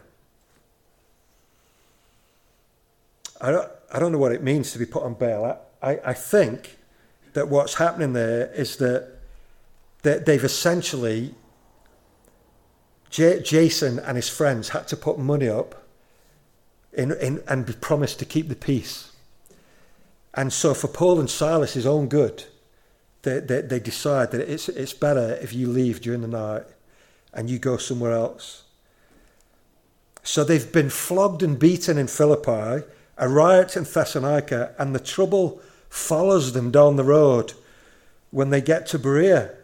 I 3.41 3.51
don't, 3.51 3.71
I 3.91 3.99
don't 3.99 4.13
know 4.13 4.19
what 4.19 4.33
it 4.33 4.43
means 4.43 4.71
to 4.73 4.79
be 4.79 4.85
put 4.85 5.03
on 5.03 5.15
bail. 5.15 5.65
I, 5.83 5.93
I, 5.93 6.01
I 6.11 6.13
think 6.13 6.77
that 7.33 7.49
what's 7.49 7.77
happening 7.77 8.13
there 8.13 8.53
is 8.53 8.77
that, 8.77 9.14
that 10.05 10.25
they've 10.27 10.45
essentially 10.45 11.35
J- 13.11 13.43
Jason 13.43 13.99
and 13.99 14.17
his 14.17 14.29
friends 14.29 14.71
had 14.71 14.87
to 14.89 14.97
put 14.97 15.19
money 15.19 15.49
up 15.49 15.85
in, 16.93 17.13
in, 17.13 17.43
and 17.49 17.67
be 17.67 17.73
promised 17.73 18.19
to 18.21 18.25
keep 18.25 18.49
the 18.49 18.57
peace. 18.57 19.13
And 20.33 20.53
so, 20.53 20.75
for 20.75 20.89
Paul 20.89 21.21
and 21.21 21.31
Silas's 21.31 21.87
own 21.87 22.09
good, 22.09 22.45
they, 23.23 23.41
they, 23.41 23.61
they 23.63 23.81
decide 23.81 24.31
that 24.33 24.41
it's, 24.41 24.69
it's 24.69 24.93
better 24.93 25.39
if 25.41 25.53
you 25.53 25.69
leave 25.69 26.01
during 26.01 26.21
the 26.21 26.29
night 26.29 26.65
and 27.33 27.49
you 27.49 27.59
go 27.59 27.77
somewhere 27.77 28.13
else. 28.13 28.65
So 30.23 30.43
they've 30.43 30.73
been 30.73 30.91
flogged 30.91 31.43
and 31.43 31.59
beaten 31.59 31.99
in 31.99 32.09
Philippi, 32.09 32.85
a 33.17 33.29
riot 33.29 33.77
in 33.77 33.85
Thessalonica, 33.85 34.75
and 34.79 34.95
the 34.95 35.01
trouble 35.01 35.61
follows 35.89 36.53
them 36.53 36.71
down 36.71 36.97
the 36.97 37.05
road 37.05 37.53
when 38.31 38.51
they 38.51 38.61
get 38.61 38.87
to 38.89 38.99
Berea. 38.99 39.55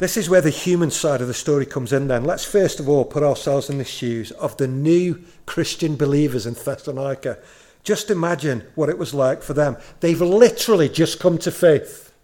This 0.00 0.16
is 0.16 0.30
where 0.30 0.40
the 0.40 0.48
human 0.48 0.90
side 0.90 1.20
of 1.20 1.28
the 1.28 1.34
story 1.34 1.66
comes 1.66 1.92
in 1.92 2.08
then. 2.08 2.24
Let's 2.24 2.46
first 2.46 2.80
of 2.80 2.88
all 2.88 3.04
put 3.04 3.22
ourselves 3.22 3.68
in 3.68 3.76
the 3.76 3.84
shoes 3.84 4.30
of 4.30 4.56
the 4.56 4.66
new 4.66 5.22
Christian 5.44 5.94
believers 5.94 6.46
in 6.46 6.54
Thessalonica. 6.54 7.38
Just 7.82 8.10
imagine 8.10 8.64
what 8.74 8.88
it 8.88 8.96
was 8.96 9.12
like 9.12 9.42
for 9.42 9.52
them. 9.52 9.76
They've 10.00 10.18
literally 10.18 10.88
just 10.88 11.20
come 11.20 11.36
to 11.38 11.50
faith. 11.50 12.14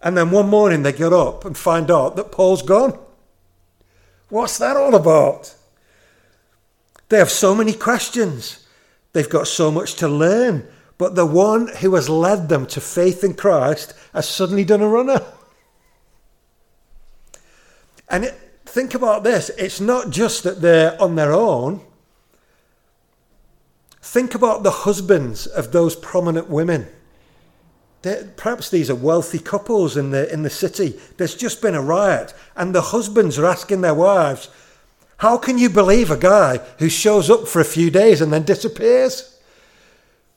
And 0.00 0.16
then 0.16 0.30
one 0.30 0.48
morning 0.48 0.84
they 0.84 0.92
get 0.92 1.12
up 1.12 1.44
and 1.44 1.58
find 1.58 1.90
out 1.90 2.14
that 2.14 2.30
Paul's 2.30 2.62
gone. 2.62 2.96
What's 4.28 4.58
that 4.58 4.76
all 4.76 4.94
about? 4.94 5.56
They 7.08 7.18
have 7.18 7.32
so 7.32 7.52
many 7.52 7.72
questions. 7.72 8.64
They've 9.12 9.28
got 9.28 9.48
so 9.48 9.72
much 9.72 9.94
to 9.94 10.06
learn. 10.06 10.68
But 11.00 11.14
the 11.14 11.24
one 11.24 11.68
who 11.68 11.94
has 11.94 12.10
led 12.10 12.50
them 12.50 12.66
to 12.66 12.78
faith 12.78 13.24
in 13.24 13.32
Christ 13.32 13.94
has 14.12 14.28
suddenly 14.28 14.66
done 14.66 14.82
a 14.82 14.86
runner. 14.86 15.24
And 18.06 18.24
it, 18.26 18.34
think 18.66 18.92
about 18.92 19.24
this 19.24 19.48
it's 19.56 19.80
not 19.80 20.10
just 20.10 20.44
that 20.44 20.60
they're 20.60 21.00
on 21.00 21.14
their 21.14 21.32
own. 21.32 21.80
Think 24.02 24.34
about 24.34 24.62
the 24.62 24.70
husbands 24.70 25.46
of 25.46 25.72
those 25.72 25.96
prominent 25.96 26.50
women. 26.50 26.86
They're, 28.02 28.24
perhaps 28.36 28.68
these 28.68 28.90
are 28.90 28.94
wealthy 28.94 29.38
couples 29.38 29.96
in 29.96 30.10
the, 30.10 30.30
in 30.30 30.42
the 30.42 30.50
city. 30.50 31.00
There's 31.16 31.34
just 31.34 31.62
been 31.62 31.74
a 31.74 31.80
riot, 31.80 32.34
and 32.56 32.74
the 32.74 32.82
husbands 32.82 33.38
are 33.38 33.46
asking 33.46 33.80
their 33.80 33.94
wives, 33.94 34.50
How 35.16 35.38
can 35.38 35.56
you 35.56 35.70
believe 35.70 36.10
a 36.10 36.18
guy 36.18 36.58
who 36.78 36.90
shows 36.90 37.30
up 37.30 37.48
for 37.48 37.60
a 37.60 37.64
few 37.64 37.90
days 37.90 38.20
and 38.20 38.30
then 38.30 38.42
disappears? 38.42 39.39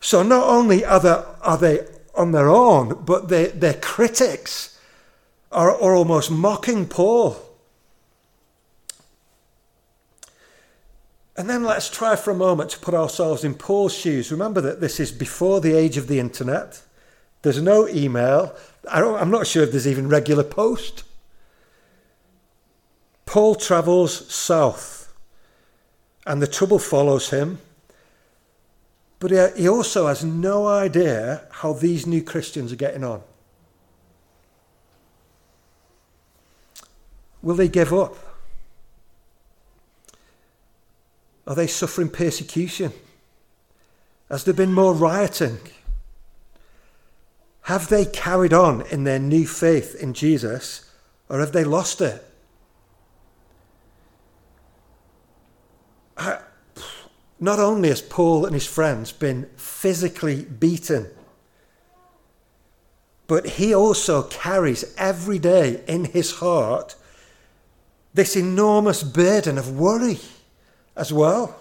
So 0.04 0.22
not 0.22 0.44
only 0.44 0.84
are 0.84 1.00
they, 1.00 1.24
are 1.42 1.58
they 1.58 1.88
on 2.14 2.34
their 2.34 2.50
own, 2.50 3.06
but 3.06 3.30
they, 3.30 3.48
their 3.48 3.76
critics 3.76 4.78
are, 5.50 5.72
are 5.72 5.96
almost 5.96 6.30
mocking 6.30 6.88
Paul. 6.88 7.38
And 11.38 11.50
then 11.50 11.64
let's 11.64 11.90
try 11.90 12.18
for 12.18 12.32
a 12.32 12.36
moment 12.36 12.72
to 12.72 12.80
put 12.80 12.94
ourselves 12.94 13.46
in 13.46 13.56
Paul's 13.56 13.94
shoes. 13.94 14.30
Remember 14.30 14.60
that 14.60 14.82
this 14.82 15.00
is 15.00 15.10
before 15.14 15.62
the 15.62 15.74
age 15.74 15.96
of 15.96 16.10
the 16.10 16.20
internet. 16.20 16.82
There's 17.42 17.62
no 17.62 17.88
email. 17.88 18.54
I 18.92 19.00
am 19.00 19.32
not 19.32 19.48
sure 19.48 19.64
if 19.64 19.72
there's 19.72 19.88
even 19.88 20.10
regular 20.10 20.44
post. 20.44 21.06
Paul 23.26 23.56
travels 23.56 24.30
south, 24.32 25.14
and 26.28 26.42
the 26.42 26.48
trouble 26.48 26.78
follows 26.78 27.30
him. 27.30 27.60
But 29.24 29.56
he 29.56 29.70
also 29.70 30.08
has 30.08 30.22
no 30.22 30.68
idea 30.68 31.44
how 31.50 31.72
these 31.72 32.06
new 32.06 32.22
Christians 32.22 32.74
are 32.74 32.76
getting 32.76 33.06
on. 33.06 33.22
Will 37.42 37.56
they 37.56 37.70
give 37.70 37.94
up? 37.94 38.18
Are 41.48 41.56
they 41.56 41.68
suffering 41.68 42.10
persecution? 42.10 42.92
Has 44.30 44.44
there 44.44 44.54
been 44.54 44.74
more 44.74 44.94
rioting? 44.94 45.60
Have 47.62 47.88
they 47.88 48.04
carried 48.04 48.52
on 48.52 48.82
in 48.88 49.06
their 49.06 49.20
new 49.20 49.48
faith 49.48 49.96
in 49.96 50.14
Jesus 50.14 50.92
or 51.30 51.40
have 51.40 51.54
they 51.54 51.64
lost 51.64 52.02
it? 52.02 52.26
I, 56.18 56.40
not 57.44 57.60
only 57.60 57.90
has 57.90 58.02
Paul 58.02 58.46
and 58.46 58.54
his 58.54 58.66
friends 58.66 59.12
been 59.12 59.50
physically 59.58 60.46
beaten, 60.46 61.10
but 63.28 63.46
he 63.46 63.76
also 63.76 64.24
carries 64.24 64.96
every 64.98 65.40
day 65.40 65.84
in 65.86 66.06
his 66.06 66.36
heart 66.36 66.96
this 68.14 68.38
enormous 68.38 69.04
burden 69.04 69.58
of 69.58 69.78
worry 69.78 70.20
as 70.96 71.12
well 71.12 71.60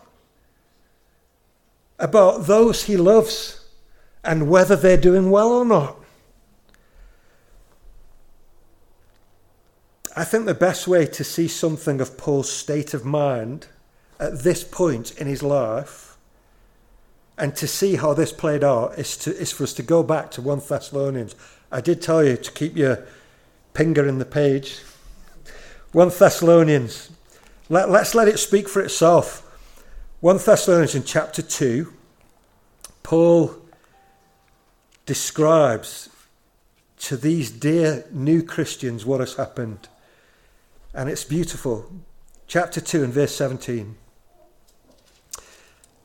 about 1.99 2.47
those 2.47 2.85
he 2.85 2.97
loves 2.97 3.69
and 4.23 4.49
whether 4.49 4.77
they're 4.77 4.97
doing 4.97 5.33
well 5.33 5.51
or 5.51 5.65
not. 5.65 5.97
I 10.15 10.23
think 10.23 10.47
the 10.47 10.55
best 10.55 10.87
way 10.87 11.07
to 11.07 11.25
see 11.25 11.49
something 11.49 12.01
of 12.01 12.17
Paul's 12.17 12.53
state 12.53 12.95
of 12.95 13.05
mind 13.05 13.67
at 14.23 14.39
this 14.39 14.63
point 14.63 15.19
in 15.19 15.27
his 15.27 15.43
life 15.43 16.17
and 17.37 17.57
to 17.57 17.67
see 17.67 17.97
how 17.97 18.15
this 18.15 18.33
played 18.33 18.63
out 18.63 18.97
is, 18.97 19.17
to, 19.17 19.37
is 19.37 19.51
for 19.51 19.65
us 19.65 19.73
to 19.75 19.83
go 19.83 20.05
back 20.05 20.31
to 20.31 20.41
1 20.41 20.63
Thessalonians. 20.69 21.35
I 21.73 21.81
did 21.81 22.01
tell 22.01 22.23
you 22.23 22.37
to 22.37 22.53
keep 22.53 22.77
your 22.77 23.05
finger 23.75 24.07
in 24.07 24.19
the 24.19 24.25
page. 24.25 24.79
1 25.91 26.11
Thessalonians. 26.17 27.11
Let, 27.69 27.91
let's 27.91 28.15
let 28.15 28.29
it 28.29 28.39
speak 28.39 28.69
for 28.69 28.81
itself. 28.81 29.41
1 30.21 30.39
Thessalonians 30.39 30.95
in 30.95 31.03
chapter 31.03 31.43
2, 31.43 31.93
Paul 33.03 33.57
describes 35.05 36.11
to 36.99 37.17
these 37.17 37.51
dear 37.51 38.05
new 38.13 38.41
Christians 38.45 39.05
what 39.05 39.19
has 39.19 39.35
happened. 39.35 39.89
And 40.95 41.11
it's 41.11 41.25
beautiful. 41.25 41.91
Chapter 42.47 42.81
2 42.81 43.03
and 43.03 43.13
verse 43.13 43.35
17. 43.35 43.97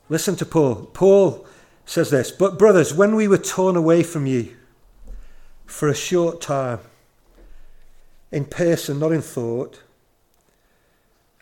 Listen 0.09 0.35
to 0.37 0.45
Paul. 0.45 0.89
Paul 0.93 1.45
says 1.85 2.09
this 2.09 2.31
But, 2.31 2.57
brothers, 2.57 2.93
when 2.93 3.15
we 3.15 3.27
were 3.27 3.37
torn 3.37 3.75
away 3.75 4.03
from 4.03 4.25
you 4.25 4.55
for 5.65 5.87
a 5.89 5.95
short 5.95 6.41
time, 6.41 6.79
in 8.31 8.45
person, 8.45 8.99
not 8.99 9.11
in 9.11 9.21
thought, 9.21 9.81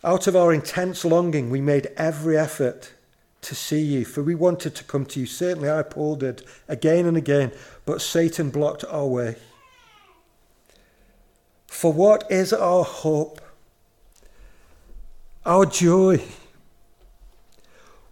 out 0.03 0.27
of 0.27 0.35
our 0.35 0.53
intense 0.53 1.03
longing, 1.03 1.49
we 1.49 1.61
made 1.61 1.87
every 1.97 2.37
effort 2.37 2.91
to 3.41 3.55
see 3.55 3.81
you, 3.81 4.05
for 4.05 4.23
we 4.23 4.35
wanted 4.35 4.75
to 4.75 4.83
come 4.83 5.05
to 5.05 5.19
you. 5.19 5.25
Certainly, 5.25 5.69
I, 5.69 5.83
Paul, 5.83 6.15
did 6.15 6.43
again 6.67 7.05
and 7.05 7.17
again, 7.17 7.51
but 7.85 8.01
Satan 8.01 8.49
blocked 8.49 8.83
our 8.85 9.05
way. 9.05 9.35
For 11.67 11.91
what 11.91 12.29
is 12.31 12.53
our 12.53 12.83
hope? 12.83 13.41
Our 15.45 15.65
joy? 15.65 16.23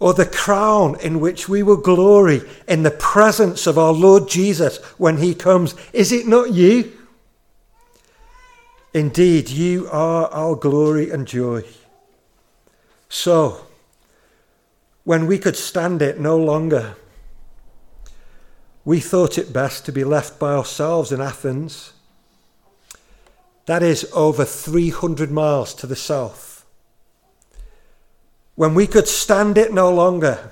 Or 0.03 0.13
the 0.13 0.25
crown 0.25 0.99
in 0.99 1.21
which 1.21 1.47
we 1.47 1.63
will 1.63 1.77
glory 1.77 2.41
in 2.67 2.83
the 2.83 2.91
presence 2.91 3.65
of 3.65 3.77
our 3.77 3.93
Lord 3.93 4.27
Jesus 4.27 4.75
when 4.97 5.15
he 5.15 5.33
comes. 5.33 5.75
Is 5.93 6.11
it 6.11 6.27
not 6.27 6.51
you? 6.51 6.91
Indeed, 8.93 9.49
you 9.49 9.87
are 9.89 10.27
our 10.27 10.57
glory 10.57 11.09
and 11.09 11.25
joy. 11.25 11.63
So, 13.07 13.65
when 15.05 15.25
we 15.25 15.39
could 15.39 15.55
stand 15.55 16.01
it 16.01 16.19
no 16.19 16.35
longer, 16.35 16.97
we 18.83 18.99
thought 18.99 19.37
it 19.37 19.53
best 19.53 19.85
to 19.85 19.93
be 19.93 20.03
left 20.03 20.37
by 20.37 20.51
ourselves 20.51 21.13
in 21.13 21.21
Athens. 21.21 21.93
That 23.67 23.81
is 23.81 24.05
over 24.13 24.43
300 24.43 25.31
miles 25.31 25.73
to 25.75 25.87
the 25.87 25.95
south 25.95 26.52
when 28.55 28.75
we 28.75 28.87
could 28.87 29.07
stand 29.07 29.57
it 29.57 29.73
no 29.73 29.93
longer, 29.93 30.51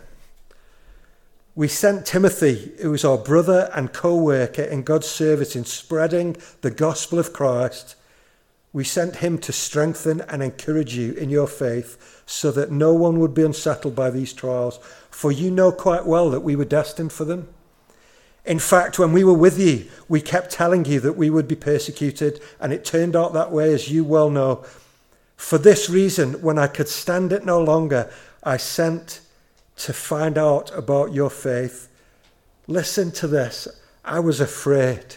we 1.54 1.68
sent 1.68 2.06
Timothy, 2.06 2.72
who 2.82 2.92
was 2.92 3.04
our 3.06 3.18
brother 3.18 3.70
and 3.76 3.92
co 3.92 4.16
worker 4.16 4.64
in 4.64 4.84
God's 4.84 5.08
service 5.08 5.56
in 5.56 5.66
spreading 5.66 6.38
the 6.62 6.72
gospel 6.72 7.20
of 7.20 7.34
Christ. 7.34 7.96
We 8.74 8.86
sent 8.86 9.18
him 9.18 9.38
to 9.40 9.52
strengthen 9.52 10.22
and 10.22 10.42
encourage 10.42 10.96
you 10.96 11.12
in 11.14 11.30
your 11.30 11.48
faith 11.48 12.24
so 12.26 12.52
that 12.52 12.72
no 12.72 12.94
one 12.94 13.20
would 13.20 13.34
be 13.34 13.44
unsettled 13.44 13.96
by 13.96 14.10
these 14.10 14.32
trials, 14.32 14.80
for 15.10 15.30
you 15.32 15.52
know 15.52 15.74
quite 15.74 16.06
well 16.06 16.30
that 16.30 16.40
we 16.40 16.56
were 16.56 16.66
destined 16.66 17.12
for 17.12 17.26
them. 17.26 17.50
In 18.46 18.60
fact, 18.60 18.98
when 18.98 19.12
we 19.12 19.26
were 19.26 19.34
with 19.34 19.60
you, 19.60 19.88
we 20.08 20.22
kept 20.22 20.52
telling 20.52 20.86
you 20.86 21.00
that 21.02 21.18
we 21.18 21.30
would 21.30 21.48
be 21.48 21.56
persecuted, 21.56 22.42
and 22.60 22.72
it 22.72 22.86
turned 22.86 23.16
out 23.16 23.34
that 23.34 23.52
way, 23.52 23.74
as 23.74 23.92
you 23.92 24.06
well 24.06 24.30
know. 24.30 24.66
For 25.42 25.58
this 25.58 25.90
reason, 25.90 26.34
when 26.44 26.60
I 26.60 26.68
could 26.68 26.88
stand 26.88 27.34
it 27.34 27.44
no 27.44 27.62
longer, 27.62 28.10
I 28.44 28.58
sent 28.58 29.22
to 29.78 29.92
find 29.92 30.38
out 30.38 30.72
about 30.78 31.14
your 31.14 31.32
faith. 31.32 31.90
Listen 32.68 33.12
to 33.14 33.28
this. 33.28 33.68
I 34.06 34.20
was 34.20 34.40
afraid. 34.40 35.16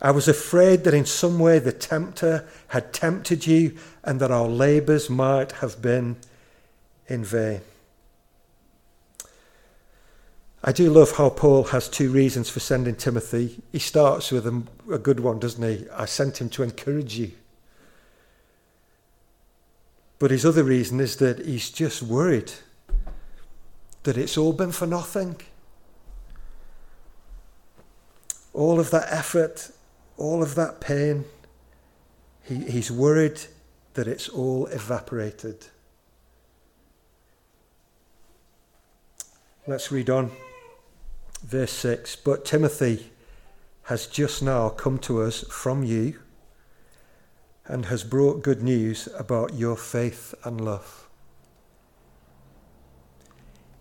I 0.00 0.12
was 0.12 0.28
afraid 0.28 0.84
that 0.84 0.94
in 0.94 1.04
some 1.04 1.38
way 1.38 1.58
the 1.58 1.72
tempter 1.72 2.48
had 2.68 2.94
tempted 2.94 3.46
you 3.46 3.76
and 4.02 4.18
that 4.18 4.30
our 4.30 4.48
labours 4.48 5.10
might 5.10 5.52
have 5.52 5.80
been 5.82 6.16
in 7.06 7.24
vain. 7.24 7.60
I 10.64 10.72
do 10.72 10.90
love 10.90 11.12
how 11.12 11.28
Paul 11.28 11.64
has 11.64 11.88
two 11.88 12.10
reasons 12.10 12.48
for 12.48 12.60
sending 12.60 12.96
Timothy. 12.96 13.62
He 13.70 13.78
starts 13.78 14.32
with 14.32 14.46
a, 14.46 14.62
a 14.90 14.98
good 14.98 15.20
one, 15.20 15.38
doesn't 15.38 15.62
he? 15.62 15.88
I 15.90 16.06
sent 16.06 16.40
him 16.40 16.48
to 16.48 16.62
encourage 16.62 17.16
you. 17.18 17.32
But 20.18 20.30
his 20.30 20.44
other 20.44 20.64
reason 20.64 21.00
is 21.00 21.16
that 21.16 21.44
he's 21.44 21.70
just 21.70 22.02
worried 22.02 22.52
that 24.02 24.16
it's 24.16 24.36
all 24.36 24.52
been 24.52 24.72
for 24.72 24.86
nothing. 24.86 25.36
All 28.52 28.80
of 28.80 28.90
that 28.90 29.06
effort, 29.10 29.70
all 30.16 30.42
of 30.42 30.54
that 30.56 30.80
pain, 30.80 31.24
he, 32.42 32.56
he's 32.70 32.90
worried 32.90 33.40
that 33.94 34.08
it's 34.08 34.28
all 34.28 34.66
evaporated. 34.66 35.66
Let's 39.66 39.92
read 39.92 40.08
on. 40.08 40.32
Verse 41.42 41.72
6 41.72 42.16
But 42.16 42.44
Timothy 42.44 43.10
has 43.84 44.06
just 44.06 44.42
now 44.42 44.70
come 44.70 44.98
to 45.00 45.22
us 45.22 45.44
from 45.50 45.84
you 45.84 46.18
and 47.68 47.86
has 47.86 48.02
brought 48.02 48.42
good 48.42 48.62
news 48.62 49.08
about 49.16 49.54
your 49.54 49.76
faith 49.76 50.34
and 50.44 50.60
love. 50.60 51.08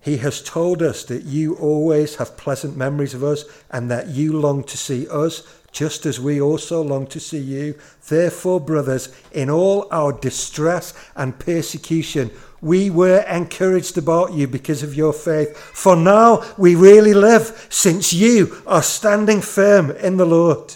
He 0.01 0.17
has 0.17 0.41
told 0.41 0.81
us 0.81 1.03
that 1.05 1.23
you 1.23 1.55
always 1.55 2.15
have 2.15 2.37
pleasant 2.37 2.77
memories 2.77 3.13
of 3.13 3.23
us 3.23 3.43
and 3.71 3.89
that 3.91 4.07
you 4.07 4.39
long 4.39 4.63
to 4.65 4.77
see 4.77 5.07
us 5.09 5.43
just 5.71 6.05
as 6.05 6.19
we 6.19 6.39
also 6.39 6.81
long 6.81 7.07
to 7.07 7.19
see 7.19 7.39
you. 7.39 7.77
Therefore, 8.07 8.59
brothers, 8.59 9.13
in 9.31 9.49
all 9.49 9.87
our 9.91 10.13
distress 10.13 10.93
and 11.15 11.37
persecution, 11.37 12.31
we 12.61 12.89
were 12.89 13.19
encouraged 13.29 13.97
about 13.97 14.33
you 14.33 14.47
because 14.47 14.81
of 14.81 14.95
your 14.95 15.13
faith. 15.13 15.57
For 15.57 15.95
now 15.95 16.43
we 16.57 16.75
really 16.75 17.13
live, 17.13 17.67
since 17.69 18.13
you 18.13 18.61
are 18.65 18.81
standing 18.81 19.41
firm 19.41 19.91
in 19.91 20.17
the 20.17 20.25
Lord. 20.25 20.75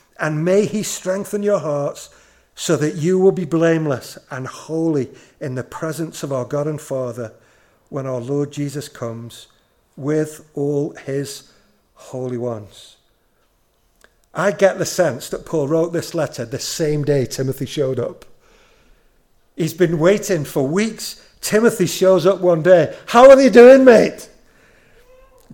And 0.21 0.45
may 0.45 0.65
He 0.65 0.83
strengthen 0.83 1.43
your 1.43 1.59
hearts 1.59 2.09
so 2.55 2.75
that 2.77 2.95
you 2.95 3.17
will 3.17 3.31
be 3.31 3.45
blameless 3.45 4.17
and 4.29 4.47
holy 4.47 5.09
in 5.39 5.55
the 5.55 5.63
presence 5.63 6.21
of 6.21 6.31
our 6.31 6.45
God 6.45 6.67
and 6.67 6.79
Father 6.79 7.33
when 7.89 8.05
our 8.05 8.19
Lord 8.19 8.51
Jesus 8.51 8.87
comes 8.87 9.47
with 9.97 10.49
all 10.53 10.95
his 10.95 11.51
holy 11.93 12.37
ones. 12.37 12.97
I 14.33 14.51
get 14.51 14.77
the 14.77 14.85
sense 14.85 15.27
that 15.29 15.45
Paul 15.45 15.67
wrote 15.67 15.91
this 15.91 16.13
letter 16.13 16.45
the 16.45 16.59
same 16.59 17.03
day 17.03 17.25
Timothy 17.25 17.65
showed 17.65 17.99
up. 17.99 18.23
He's 19.57 19.73
been 19.73 19.99
waiting 19.99 20.45
for 20.45 20.65
weeks. 20.65 21.21
Timothy 21.41 21.85
shows 21.85 22.25
up 22.25 22.39
one 22.39 22.61
day. 22.61 22.95
How 23.07 23.29
are 23.29 23.35
they 23.35 23.49
doing, 23.49 23.83
mate? 23.83 24.29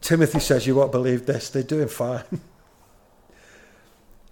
Timothy 0.01 0.39
says, 0.39 0.67
You 0.67 0.75
won't 0.75 0.91
believe 0.91 1.25
this. 1.25 1.49
They're 1.49 1.63
doing 1.63 1.87
fine. 1.87 2.23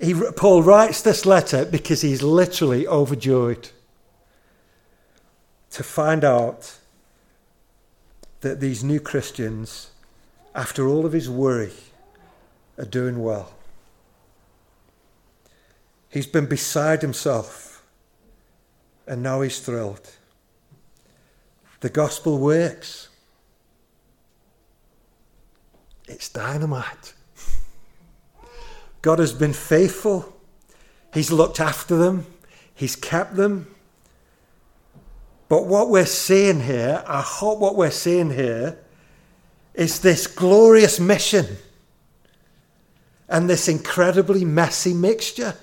He, 0.05 0.13
Paul 0.13 0.63
writes 0.63 1.01
this 1.01 1.25
letter 1.25 1.65
because 1.65 2.01
he's 2.01 2.21
literally 2.21 2.87
overjoyed 2.87 3.69
to 5.71 5.83
find 5.83 6.23
out 6.23 6.77
that 8.41 8.59
these 8.59 8.83
new 8.83 8.99
Christians 8.99 9.89
after 10.55 10.87
all 10.87 11.05
of 11.05 11.11
his 11.11 11.29
worry, 11.29 11.73
are 12.77 12.85
doing 12.85 13.21
well. 13.21 13.53
He's 16.09 16.27
been 16.27 16.45
beside 16.45 17.01
himself, 17.01 17.83
and 19.05 19.21
now 19.21 19.41
he's 19.41 19.59
thrilled. 19.59 20.09
The 21.81 21.89
gospel 21.89 22.39
works. 22.39 23.09
It's 26.07 26.29
dynamite. 26.29 27.13
God 29.05 29.19
has 29.19 29.33
been 29.33 29.53
faithful. 29.53 30.33
He's 31.13 31.31
looked 31.31 31.59
after 31.59 31.95
them. 31.95 32.25
He's 32.73 32.95
kept 32.95 33.35
them. 33.35 33.67
But 35.47 35.67
what 35.67 35.91
we're 35.91 36.07
seeing 36.07 36.61
here, 36.61 37.03
I 37.05 37.21
hope 37.21 37.59
what 37.59 37.75
we're 37.75 37.91
seeing 37.91 38.31
here, 38.31 38.79
is 39.75 39.99
this 39.99 40.25
glorious 40.25 40.99
mission 40.99 41.45
and 43.29 43.47
this 43.47 43.67
incredibly 43.67 44.43
messy 44.43 44.95
mixture 44.95 45.53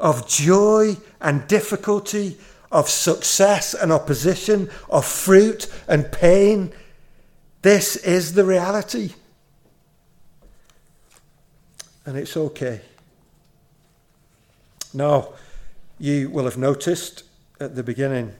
of 0.00 0.26
joy 0.26 0.96
and 1.20 1.46
difficulty, 1.46 2.38
of 2.70 2.88
success 2.88 3.74
and 3.74 3.92
opposition, 3.92 4.70
of 4.88 5.04
fruit 5.04 5.70
and 5.86 6.10
pain. 6.10 6.72
This 7.60 7.96
is 7.96 8.32
the 8.32 8.46
reality. 8.46 9.12
And 12.04 12.16
it's 12.16 12.36
okay. 12.36 12.80
Now, 14.92 15.34
you 15.98 16.28
will 16.30 16.44
have 16.44 16.58
noticed 16.58 17.24
at 17.60 17.76
the 17.76 17.82
beginning 17.82 18.34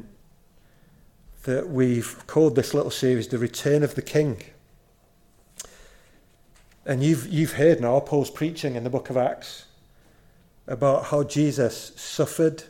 that 1.45 1.69
we've 1.69 2.25
called 2.27 2.57
this 2.57 2.75
little 2.75 2.91
series 2.91 3.29
The 3.29 3.39
Return 3.39 3.83
of 3.83 3.95
the 3.95 4.03
King. 4.03 4.43
And 6.85 7.03
you've, 7.03 7.29
you've 7.29 7.55
heard 7.55 7.81
now 7.81 8.01
Paul's 8.01 8.31
preaching 8.31 8.75
in 8.75 8.85
the 8.85 8.91
book 8.91 9.11
of 9.11 9.17
Acts 9.17 9.67
about 10.67 11.07
how 11.07 11.23
Jesus 11.23 11.93
suffered 11.97 12.65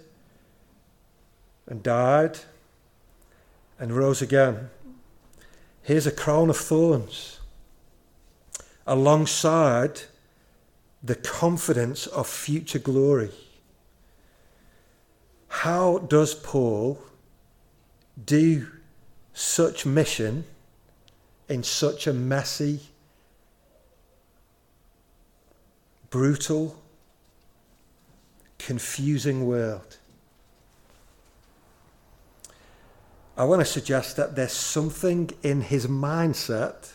and 1.66 1.82
died 1.82 2.38
and 3.78 3.92
rose 3.92 4.22
again. 4.22 4.70
Here's 5.82 6.06
a 6.06 6.12
crown 6.12 6.50
of 6.50 6.56
thorns 6.56 7.40
alongside 8.86 10.02
the 11.02 11.14
confidence 11.14 12.06
of 12.06 12.28
future 12.28 12.78
glory. 12.78 13.30
How 15.48 15.98
does 15.98 16.34
Paul 16.34 17.02
do 18.24 18.66
such 19.32 19.86
mission 19.86 20.44
in 21.48 21.62
such 21.62 22.06
a 22.06 22.12
messy, 22.12 22.80
brutal, 26.10 26.80
confusing 28.58 29.46
world. 29.46 29.98
I 33.36 33.44
want 33.44 33.60
to 33.60 33.64
suggest 33.64 34.16
that 34.16 34.36
there's 34.36 34.52
something 34.52 35.30
in 35.42 35.62
his 35.62 35.86
mindset 35.86 36.92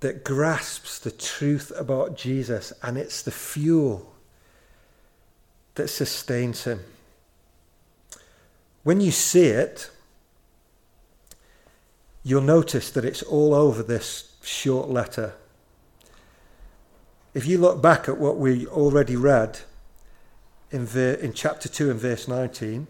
that 0.00 0.24
grasps 0.24 0.98
the 0.98 1.10
truth 1.10 1.72
about 1.76 2.16
Jesus, 2.16 2.72
and 2.82 2.96
it's 2.96 3.22
the 3.22 3.30
fuel 3.30 4.14
that 5.74 5.88
sustains 5.88 6.64
him. 6.64 6.80
When 8.84 9.00
you 9.00 9.10
see 9.10 9.46
it, 9.46 9.90
you'll 12.22 12.42
notice 12.42 12.90
that 12.90 13.04
it's 13.04 13.22
all 13.22 13.54
over 13.54 13.82
this 13.82 14.36
short 14.42 14.88
letter. 14.88 15.34
If 17.34 17.46
you 17.46 17.58
look 17.58 17.82
back 17.82 18.08
at 18.08 18.18
what 18.18 18.38
we 18.38 18.66
already 18.66 19.16
read 19.16 19.60
in, 20.70 20.86
in 20.96 21.32
chapter 21.32 21.68
2 21.68 21.90
and 21.90 22.00
verse 22.00 22.28
19, 22.28 22.86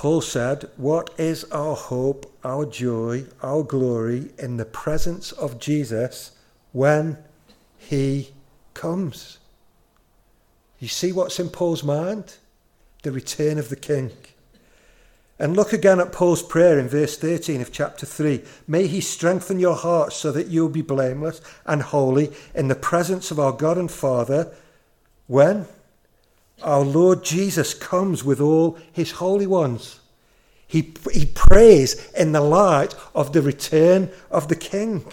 Paul 0.00 0.22
said, 0.22 0.70
What 0.78 1.10
is 1.18 1.44
our 1.52 1.76
hope, 1.76 2.34
our 2.42 2.64
joy, 2.64 3.26
our 3.42 3.62
glory 3.62 4.30
in 4.38 4.56
the 4.56 4.64
presence 4.64 5.30
of 5.30 5.60
Jesus 5.60 6.30
when 6.72 7.18
he 7.76 8.30
comes? 8.72 9.36
You 10.78 10.88
see 10.88 11.12
what's 11.12 11.38
in 11.38 11.50
Paul's 11.50 11.84
mind? 11.84 12.36
the 13.02 13.12
return 13.12 13.58
of 13.58 13.68
the 13.68 13.76
king. 13.76 14.10
And 15.38 15.54
look 15.54 15.74
again 15.74 16.00
at 16.00 16.12
Paul's 16.12 16.42
prayer 16.42 16.78
in 16.78 16.88
verse 16.88 17.18
13 17.18 17.60
of 17.60 17.70
chapter 17.70 18.06
3. 18.06 18.42
May 18.66 18.86
he 18.86 19.02
strengthen 19.02 19.58
your 19.58 19.76
hearts 19.76 20.16
so 20.16 20.32
that 20.32 20.46
you'll 20.46 20.70
be 20.70 20.80
blameless 20.80 21.42
and 21.66 21.82
holy 21.82 22.32
in 22.54 22.68
the 22.68 22.74
presence 22.74 23.30
of 23.30 23.38
our 23.38 23.52
God 23.52 23.76
and 23.76 23.90
Father 23.90 24.50
when 25.26 25.66
our 26.62 26.84
Lord 26.84 27.24
Jesus 27.24 27.74
comes 27.74 28.24
with 28.24 28.40
all 28.40 28.78
his 28.92 29.12
holy 29.12 29.46
ones. 29.46 30.00
He, 30.66 30.94
he 31.12 31.26
prays 31.26 32.10
in 32.12 32.32
the 32.32 32.40
light 32.40 32.94
of 33.14 33.32
the 33.32 33.42
return 33.42 34.10
of 34.30 34.48
the 34.48 34.56
King. 34.56 35.04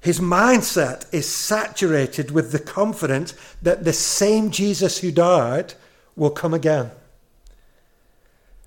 His 0.00 0.18
mindset 0.18 1.12
is 1.12 1.28
saturated 1.28 2.32
with 2.32 2.52
the 2.52 2.58
confidence 2.58 3.34
that 3.62 3.84
the 3.84 3.92
same 3.92 4.50
Jesus 4.50 4.98
who 4.98 5.12
died 5.12 5.74
will 6.16 6.30
come 6.30 6.52
again. 6.52 6.90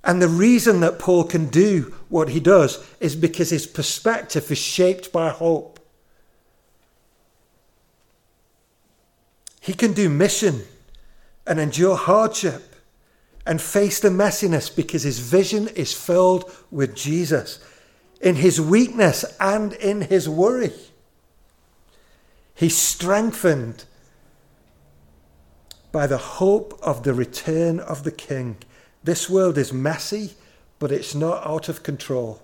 And 0.05 0.21
the 0.21 0.27
reason 0.27 0.81
that 0.81 0.99
Paul 0.99 1.23
can 1.23 1.47
do 1.47 1.93
what 2.09 2.29
he 2.29 2.39
does 2.39 2.85
is 2.99 3.15
because 3.15 3.49
his 3.49 3.65
perspective 3.65 4.49
is 4.51 4.57
shaped 4.57 5.11
by 5.11 5.29
hope. 5.29 5.74
He 9.65 9.73
can 9.73 9.93
do 9.93 10.09
mission 10.09 10.61
and 11.47 11.59
endure 11.59 11.95
hardship 11.95 12.75
and 13.47 13.59
face 13.59 13.99
the 13.99 14.09
messiness 14.09 14.69
because 14.69 15.01
his 15.01 15.17
vision 15.17 15.69
is 15.69 15.91
filled 15.91 16.51
with 16.69 16.95
Jesus 16.95 17.57
in 18.21 18.35
his 18.35 18.61
weakness 18.61 19.25
and 19.39 19.73
in 19.73 20.01
his 20.01 20.29
worry. 20.29 20.71
He's 22.53 22.77
strengthened 22.77 23.85
by 25.91 26.05
the 26.05 26.19
hope 26.19 26.79
of 26.83 27.01
the 27.01 27.15
return 27.15 27.79
of 27.79 28.03
the 28.03 28.11
King. 28.11 28.57
This 29.03 29.27
world 29.27 29.57
is 29.57 29.73
messy, 29.73 30.35
but 30.77 30.91
it's 30.91 31.15
not 31.15 31.43
out 31.43 31.69
of 31.69 31.81
control. 31.81 32.39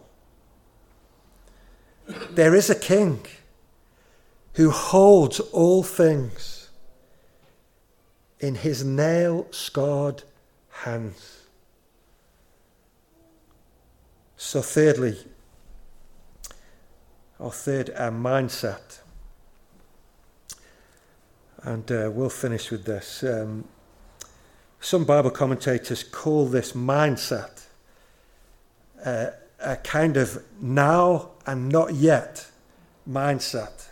There 2.31 2.55
is 2.55 2.71
a 2.71 2.75
king 2.75 3.27
who 4.53 4.71
holds 4.71 5.39
all 5.39 5.83
things 5.83 6.60
in 8.41 8.55
his 8.55 8.83
nail 8.83 9.47
scarred 9.51 10.23
hands. 10.69 11.43
So, 14.35 14.61
thirdly, 14.61 15.17
our 17.39 17.51
third 17.51 17.91
our 17.91 18.11
mindset. 18.11 18.99
And 21.63 21.89
uh, 21.91 22.09
we'll 22.11 22.29
finish 22.29 22.71
with 22.71 22.85
this. 22.85 23.23
Um, 23.23 23.65
some 24.79 25.05
Bible 25.05 25.29
commentators 25.29 26.03
call 26.03 26.47
this 26.47 26.71
mindset 26.71 27.65
uh, 29.05 29.27
a 29.59 29.75
kind 29.77 30.17
of 30.17 30.43
now 30.59 31.29
and 31.45 31.69
not 31.69 31.93
yet 31.93 32.47
mindset. 33.07 33.90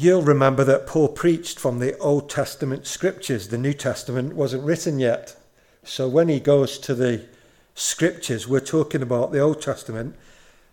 You'll 0.00 0.22
remember 0.22 0.64
that 0.64 0.86
Paul 0.86 1.08
preached 1.08 1.60
from 1.60 1.78
the 1.78 1.94
Old 1.98 2.30
Testament 2.30 2.86
scriptures. 2.86 3.48
The 3.48 3.58
New 3.58 3.74
Testament 3.74 4.34
wasn't 4.34 4.64
written 4.64 4.98
yet. 4.98 5.36
So 5.84 6.08
when 6.08 6.28
he 6.28 6.40
goes 6.40 6.78
to 6.78 6.94
the 6.94 7.26
scriptures, 7.74 8.48
we're 8.48 8.60
talking 8.60 9.02
about 9.02 9.30
the 9.30 9.40
Old 9.40 9.60
Testament. 9.60 10.16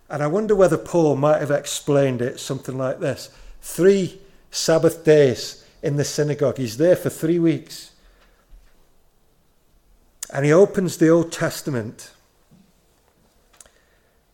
And 0.10 0.24
I 0.24 0.28
wonder 0.28 0.56
whether 0.56 0.78
Paul 0.78 1.18
might 1.18 1.42
have 1.42 1.52
explained 1.52 2.22
it 2.22 2.40
something 2.40 2.78
like 2.78 3.02
this 3.02 3.30
Three 3.62 4.18
Sabbath 4.50 5.04
days 5.04 5.66
in 5.84 5.98
the 5.98 6.06
synagogue. 6.06 6.58
He's 6.58 6.78
there 6.78 6.96
for 6.96 7.10
three 7.10 7.38
weeks. 7.38 7.92
And 10.32 10.46
he 10.46 10.54
opens 10.54 10.96
the 10.96 11.10
Old 11.10 11.34
Testament. 11.34 12.14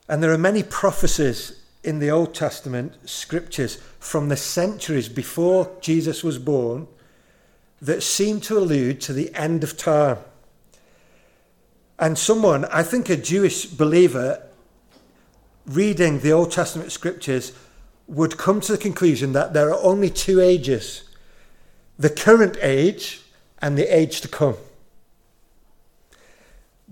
And 0.07 0.21
there 0.21 0.31
are 0.31 0.37
many 0.37 0.61
prophecies 0.61 1.62
in 1.83 1.99
the 1.99 2.09
Old 2.09 2.33
Testament 2.33 2.97
scriptures 3.09 3.75
from 3.99 4.29
the 4.29 4.37
centuries 4.37 5.09
before 5.09 5.69
Jesus 5.81 6.23
was 6.23 6.39
born 6.39 6.87
that 7.81 8.01
seem 8.01 8.39
to 8.41 8.57
allude 8.57 9.01
to 9.01 9.13
the 9.13 9.33
end 9.35 9.63
of 9.63 9.75
time. 9.75 10.17
And 11.99 12.17
someone, 12.17 12.65
I 12.65 12.83
think 12.83 13.09
a 13.09 13.17
Jewish 13.17 13.65
believer, 13.65 14.41
reading 15.65 16.19
the 16.19 16.31
Old 16.31 16.51
Testament 16.51 16.91
scriptures 16.91 17.51
would 18.07 18.37
come 18.37 18.61
to 18.61 18.71
the 18.71 18.77
conclusion 18.77 19.33
that 19.33 19.53
there 19.53 19.69
are 19.69 19.81
only 19.81 20.09
two 20.09 20.41
ages 20.41 21.03
the 21.99 22.09
current 22.09 22.57
age 22.61 23.21
and 23.61 23.77
the 23.77 23.95
age 23.95 24.21
to 24.21 24.27
come. 24.27 24.55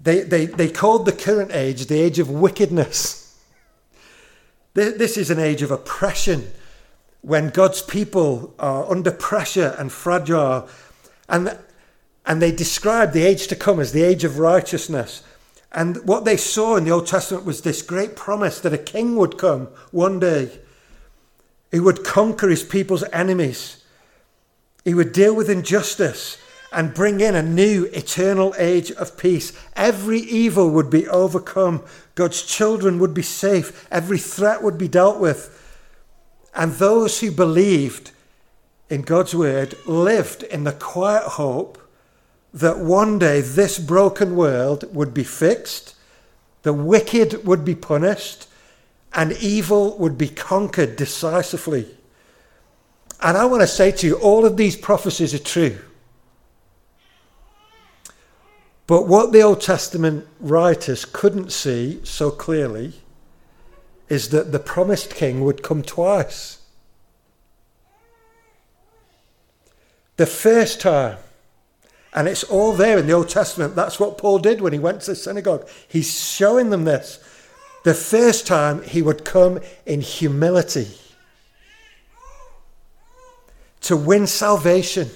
They, 0.01 0.21
they, 0.21 0.45
they 0.45 0.69
called 0.69 1.05
the 1.05 1.11
current 1.11 1.51
age 1.51 1.87
the 1.87 1.99
age 1.99 2.19
of 2.19 2.29
wickedness. 2.29 3.20
This 4.73 5.17
is 5.17 5.29
an 5.29 5.39
age 5.39 5.61
of 5.61 5.71
oppression 5.71 6.51
when 7.21 7.49
God's 7.49 7.81
people 7.81 8.53
are 8.57 8.89
under 8.89 9.11
pressure 9.11 9.75
and 9.77 9.91
fragile. 9.91 10.67
And, 11.27 11.57
and 12.25 12.41
they 12.41 12.51
describe 12.51 13.11
the 13.11 13.23
age 13.23 13.47
to 13.47 13.55
come 13.55 13.79
as 13.79 13.91
the 13.91 14.03
age 14.03 14.23
of 14.23 14.39
righteousness. 14.39 15.23
And 15.71 16.05
what 16.07 16.25
they 16.25 16.37
saw 16.37 16.75
in 16.75 16.83
the 16.85 16.91
Old 16.91 17.07
Testament 17.07 17.45
was 17.45 17.61
this 17.61 17.81
great 17.81 18.15
promise 18.15 18.59
that 18.61 18.73
a 18.73 18.77
king 18.77 19.15
would 19.15 19.37
come 19.37 19.67
one 19.91 20.19
day 20.19 20.59
he 21.71 21.79
would 21.79 22.03
conquer 22.03 22.49
his 22.49 22.63
people's 22.63 23.05
enemies. 23.13 23.83
He 24.83 24.93
would 24.93 25.13
deal 25.13 25.33
with 25.33 25.49
injustice 25.49 26.37
and 26.73 26.93
bring 26.93 27.21
in 27.21 27.35
a 27.35 27.41
new 27.41 27.85
eternal 27.93 28.53
age 28.57 28.91
of 28.91 29.17
peace. 29.17 29.53
Every 29.75 30.19
evil 30.19 30.69
would 30.71 30.89
be 30.89 31.07
overcome. 31.07 31.83
God's 32.21 32.43
children 32.43 32.99
would 32.99 33.15
be 33.15 33.23
safe. 33.23 33.87
Every 33.89 34.19
threat 34.19 34.61
would 34.61 34.77
be 34.77 34.87
dealt 34.87 35.19
with. 35.19 35.57
And 36.53 36.73
those 36.73 37.19
who 37.19 37.31
believed 37.31 38.11
in 38.91 39.01
God's 39.01 39.33
word 39.33 39.73
lived 39.87 40.43
in 40.43 40.63
the 40.63 40.71
quiet 40.71 41.23
hope 41.23 41.79
that 42.53 42.77
one 42.77 43.17
day 43.17 43.41
this 43.41 43.79
broken 43.79 44.35
world 44.35 44.83
would 44.93 45.15
be 45.15 45.23
fixed, 45.23 45.95
the 46.61 46.73
wicked 46.73 47.43
would 47.43 47.65
be 47.65 47.73
punished, 47.73 48.45
and 49.15 49.31
evil 49.31 49.97
would 49.97 50.15
be 50.15 50.29
conquered 50.29 50.97
decisively. 50.97 51.87
And 53.19 53.35
I 53.35 53.45
want 53.45 53.61
to 53.61 53.67
say 53.67 53.91
to 53.93 54.05
you, 54.05 54.13
all 54.17 54.45
of 54.45 54.57
these 54.57 54.75
prophecies 54.75 55.33
are 55.33 55.39
true. 55.39 55.79
But 58.91 59.07
what 59.07 59.31
the 59.31 59.41
Old 59.41 59.61
Testament 59.61 60.27
writers 60.41 61.05
couldn't 61.05 61.53
see 61.53 62.01
so 62.03 62.29
clearly 62.29 62.91
is 64.09 64.31
that 64.31 64.51
the 64.51 64.59
promised 64.59 65.11
king 65.11 65.45
would 65.45 65.63
come 65.63 65.81
twice. 65.81 66.59
The 70.17 70.25
first 70.25 70.81
time, 70.81 71.19
and 72.13 72.27
it's 72.27 72.43
all 72.43 72.73
there 72.73 72.97
in 72.97 73.07
the 73.07 73.13
Old 73.13 73.29
Testament, 73.29 73.77
that's 73.77 73.97
what 73.97 74.17
Paul 74.17 74.39
did 74.39 74.59
when 74.59 74.73
he 74.73 74.79
went 74.79 74.99
to 75.03 75.11
the 75.11 75.15
synagogue. 75.15 75.69
He's 75.87 76.29
showing 76.29 76.69
them 76.69 76.83
this. 76.83 77.23
The 77.85 77.93
first 77.93 78.45
time 78.45 78.83
he 78.83 79.01
would 79.01 79.23
come 79.23 79.61
in 79.85 80.01
humility 80.01 80.89
to 83.83 83.95
win 83.95 84.27
salvation. 84.27 85.09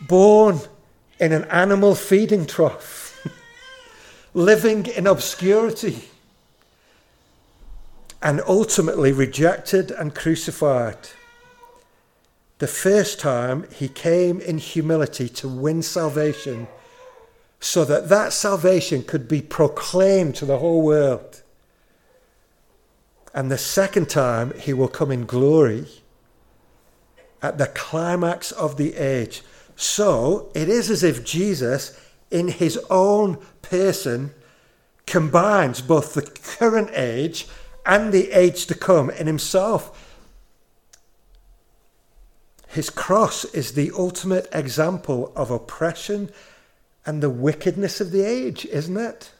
Born 0.00 0.60
in 1.18 1.32
an 1.32 1.44
animal 1.44 1.94
feeding 1.94 2.46
trough, 2.46 3.26
living 4.34 4.86
in 4.86 5.06
obscurity, 5.06 6.04
and 8.22 8.40
ultimately 8.46 9.12
rejected 9.12 9.90
and 9.90 10.14
crucified. 10.14 10.98
The 12.58 12.66
first 12.66 13.20
time 13.20 13.68
he 13.72 13.88
came 13.88 14.40
in 14.40 14.58
humility 14.58 15.28
to 15.28 15.48
win 15.48 15.82
salvation 15.82 16.66
so 17.60 17.84
that 17.84 18.08
that 18.08 18.32
salvation 18.32 19.02
could 19.02 19.28
be 19.28 19.42
proclaimed 19.42 20.34
to 20.36 20.44
the 20.44 20.58
whole 20.58 20.82
world. 20.82 21.42
And 23.34 23.50
the 23.50 23.58
second 23.58 24.08
time, 24.08 24.52
he 24.58 24.72
will 24.72 24.88
come 24.88 25.10
in 25.10 25.26
glory 25.26 25.86
at 27.42 27.58
the 27.58 27.66
climax 27.66 28.52
of 28.52 28.76
the 28.76 28.96
age. 28.96 29.42
So 29.80 30.50
it 30.56 30.68
is 30.68 30.90
as 30.90 31.04
if 31.04 31.24
Jesus, 31.24 31.96
in 32.32 32.48
his 32.48 32.76
own 32.90 33.38
person, 33.62 34.34
combines 35.06 35.80
both 35.80 36.14
the 36.14 36.22
current 36.22 36.90
age 36.94 37.46
and 37.86 38.12
the 38.12 38.32
age 38.32 38.66
to 38.66 38.74
come 38.74 39.08
in 39.08 39.28
himself. 39.28 40.18
His 42.66 42.90
cross 42.90 43.44
is 43.44 43.74
the 43.74 43.92
ultimate 43.96 44.48
example 44.52 45.32
of 45.36 45.52
oppression 45.52 46.32
and 47.06 47.22
the 47.22 47.30
wickedness 47.30 48.00
of 48.00 48.10
the 48.10 48.22
age, 48.22 48.66
isn't 48.66 48.96
it? 48.96 49.30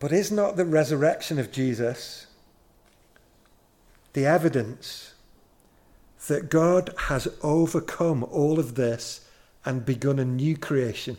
But 0.00 0.10
is 0.10 0.32
not 0.32 0.56
the 0.56 0.64
resurrection 0.64 1.38
of 1.38 1.52
Jesus 1.52 2.25
the 4.16 4.24
evidence 4.24 5.12
that 6.26 6.48
God 6.48 6.88
has 6.96 7.28
overcome 7.42 8.24
all 8.24 8.58
of 8.58 8.74
this 8.74 9.28
and 9.62 9.84
begun 9.84 10.18
a 10.18 10.24
new 10.24 10.56
creation. 10.56 11.18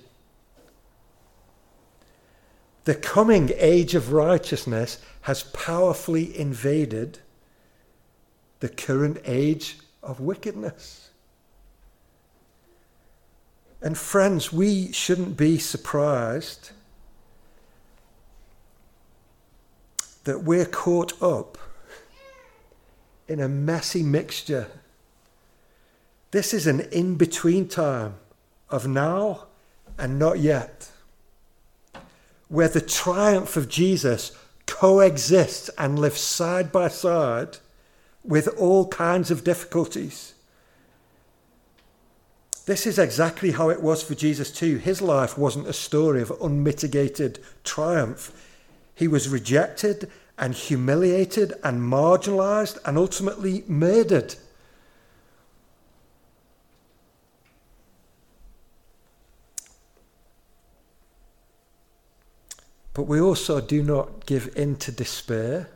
The 2.86 2.96
coming 2.96 3.52
age 3.56 3.94
of 3.94 4.14
righteousness 4.14 4.98
has 5.22 5.44
powerfully 5.44 6.36
invaded 6.40 7.20
the 8.62 8.70
current 8.70 9.20
age 9.26 9.78
of 10.02 10.20
wickedness. 10.20 11.12
And 13.80 13.96
friends, 13.96 14.52
we 14.52 14.92
shouldn't 14.92 15.38
be 15.38 15.60
surprised 15.60 16.72
that 20.24 20.44
we're 20.44 20.66
caught 20.66 21.22
up 21.22 21.60
in 23.28 23.40
a 23.40 23.48
messy 23.48 24.04
mixture. 24.04 24.68
This 26.32 26.54
is 26.54 26.68
an 26.68 26.82
in 26.92 27.16
between 27.16 27.68
time 27.68 28.16
of 28.70 28.88
now 28.88 29.48
and 29.98 30.20
not 30.20 30.40
yet, 30.40 30.90
where 32.48 32.68
the 32.68 32.82
triumph 32.82 33.58
of 33.58 33.70
Jesus 33.70 34.32
coexists 34.66 35.70
and 35.78 35.98
lives 35.98 36.22
side 36.22 36.72
by 36.72 36.88
side 36.88 37.58
with 38.24 38.48
all 38.60 38.88
kinds 38.88 39.32
of 39.32 39.44
difficulties. 39.44 40.34
This 42.66 42.86
is 42.86 43.00
exactly 43.00 43.52
how 43.52 43.70
it 43.70 43.82
was 43.82 44.04
for 44.04 44.14
Jesus, 44.14 44.52
too. 44.52 44.76
His 44.76 45.02
life 45.02 45.38
wasn't 45.38 45.68
a 45.68 45.74
story 45.74 46.22
of 46.22 46.34
unmitigated 46.42 47.40
triumph. 47.64 48.34
He 48.94 49.08
was 49.08 49.30
rejected 49.30 50.12
and 50.38 50.54
humiliated 50.54 51.54
and 51.64 51.82
marginalized 51.82 52.78
and 52.86 52.98
ultimately 52.98 53.64
murdered. 53.68 54.36
But 62.94 63.04
we 63.04 63.20
also 63.20 63.62
do 63.62 63.84
not 63.84 64.26
give 64.26 64.56
in 64.56 64.76
to 64.78 64.92
despair 64.92 65.70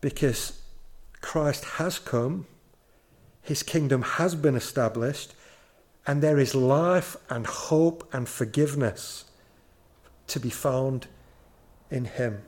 because 0.00 0.60
Christ 1.20 1.64
has 1.64 1.98
come, 1.98 2.46
his 3.42 3.62
kingdom 3.62 4.02
has 4.02 4.34
been 4.34 4.56
established, 4.56 5.34
and 6.06 6.22
there 6.22 6.38
is 6.38 6.54
life 6.54 7.16
and 7.28 7.46
hope 7.46 8.08
and 8.12 8.28
forgiveness 8.28 9.26
to 10.28 10.40
be 10.40 10.50
found 10.50 11.06
in 11.90 12.04
him. 12.04 12.42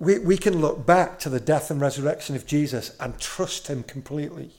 We, 0.00 0.18
we 0.18 0.36
can 0.36 0.60
look 0.60 0.86
back 0.86 1.18
to 1.20 1.28
the 1.28 1.40
death 1.40 1.70
and 1.70 1.80
resurrection 1.80 2.36
of 2.36 2.46
Jesus 2.46 2.96
and 3.00 3.18
trust 3.18 3.66
him 3.66 3.82
completely. 3.82 4.50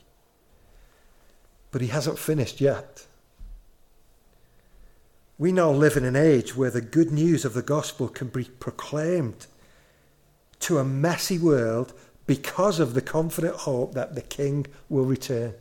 But 1.71 1.82
he 1.82 1.88
hasn't 1.88 2.19
finished 2.19 2.59
yet. 2.59 3.05
We 5.38 5.53
now 5.53 5.71
live 5.71 5.95
in 5.95 6.03
an 6.03 6.17
age 6.17 6.55
where 6.55 6.71
the 6.71 6.82
good 6.82 7.11
news 7.11 7.45
of 7.45 7.53
the 7.53 7.61
gospel 7.61 8.09
can 8.09 8.27
be 8.27 8.43
proclaimed 8.43 9.47
to 10.59 10.77
a 10.77 10.84
messy 10.84 11.39
world 11.39 11.93
because 12.27 12.80
of 12.80 12.93
the 12.93 13.01
confident 13.01 13.55
hope 13.55 13.93
that 13.93 14.15
the 14.15 14.21
King 14.21 14.65
will 14.89 15.05
return. 15.05 15.53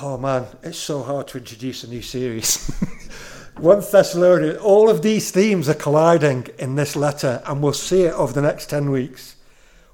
Oh 0.00 0.16
man, 0.18 0.46
it's 0.62 0.78
so 0.78 1.02
hard 1.02 1.28
to 1.28 1.38
introduce 1.38 1.84
a 1.84 1.88
new 1.88 2.02
series. 2.02 2.72
1 3.56 3.82
Thessalonians, 3.92 4.58
all 4.58 4.90
of 4.90 5.02
these 5.02 5.30
themes 5.30 5.68
are 5.68 5.74
colliding 5.74 6.48
in 6.58 6.74
this 6.74 6.96
letter, 6.96 7.42
and 7.46 7.62
we'll 7.62 7.72
see 7.72 8.02
it 8.02 8.14
over 8.14 8.32
the 8.32 8.42
next 8.42 8.66
10 8.66 8.90
weeks. 8.90 9.36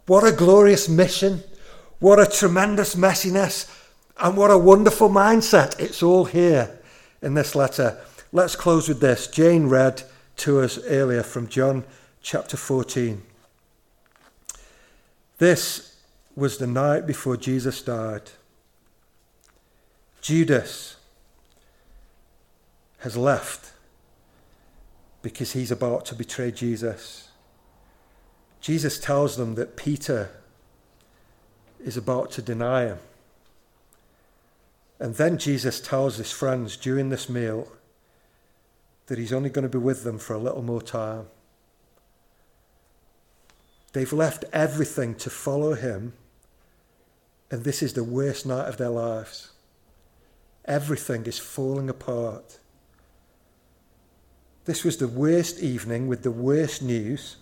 What 0.07 0.25
a 0.25 0.33
glorious 0.33 0.89
mission! 0.89 1.43
What 1.99 2.19
a 2.19 2.27
tremendous 2.27 2.95
messiness! 2.95 3.71
And 4.19 4.37
what 4.37 4.51
a 4.51 4.59
wonderful 4.59 5.11
mindset! 5.11 5.79
It's 5.79 6.03
all 6.03 6.25
here 6.25 6.79
in 7.21 7.35
this 7.35 7.55
letter. 7.55 8.01
Let's 8.33 8.57
close 8.57 8.89
with 8.89 9.01
this. 9.01 9.27
Jane 9.27 9.67
read 9.67 10.03
to 10.39 10.61
us 10.61 10.79
earlier 10.85 11.23
from 11.23 11.49
John 11.49 11.85
chapter 12.23 12.57
14. 12.57 13.23
This 15.39 15.97
was 16.35 16.59
the 16.59 16.67
night 16.67 17.07
before 17.07 17.37
Jesus 17.37 17.83
died. 17.83 18.31
Judas 20.21 20.97
has 23.01 23.17
left 23.17 23.73
because 25.23 25.53
he's 25.53 25.71
about 25.71 26.05
to 26.07 26.15
betray 26.15 26.51
Jesus. 26.51 27.29
Jesus 28.61 28.99
tells 28.99 29.37
them 29.37 29.55
that 29.55 29.77
Peter 29.77 30.31
is 31.83 31.97
about 31.97 32.31
to 32.33 32.43
deny 32.43 32.85
him. 32.87 32.99
And 34.99 35.15
then 35.15 35.39
Jesus 35.39 35.81
tells 35.81 36.17
his 36.17 36.31
friends 36.31 36.77
during 36.77 37.09
this 37.09 37.29
meal 37.29 37.73
that 39.07 39.19
he's 39.19 39.33
only 39.33 39.51
going 39.51 39.65
to 39.65 39.69
be 39.69 39.83
with 39.83 40.05
them 40.05 40.19
for 40.19 40.35
a 40.35 40.39
little 40.39 40.63
more 40.63 40.83
time. 40.83 41.27
They've 43.93 44.13
left 44.13 44.45
everything 44.53 45.17
to 45.17 45.31
follow 45.31 45.75
him, 45.75 46.13
and 47.51 47.65
this 47.65 47.83
is 47.83 47.95
the 47.95 48.05
worst 48.05 48.47
night 48.47 48.69
of 48.69 48.77
their 48.77 48.91
lives. 48.91 49.51
Everything 50.65 51.27
is 51.27 51.39
falling 51.39 51.89
apart. 51.89 52.60
This 54.71 54.85
was 54.85 54.99
the 54.99 55.09
worst 55.09 55.59
evening 55.59 56.07
with 56.07 56.23
the 56.23 56.31
worst 56.31 56.81
news 56.81 57.39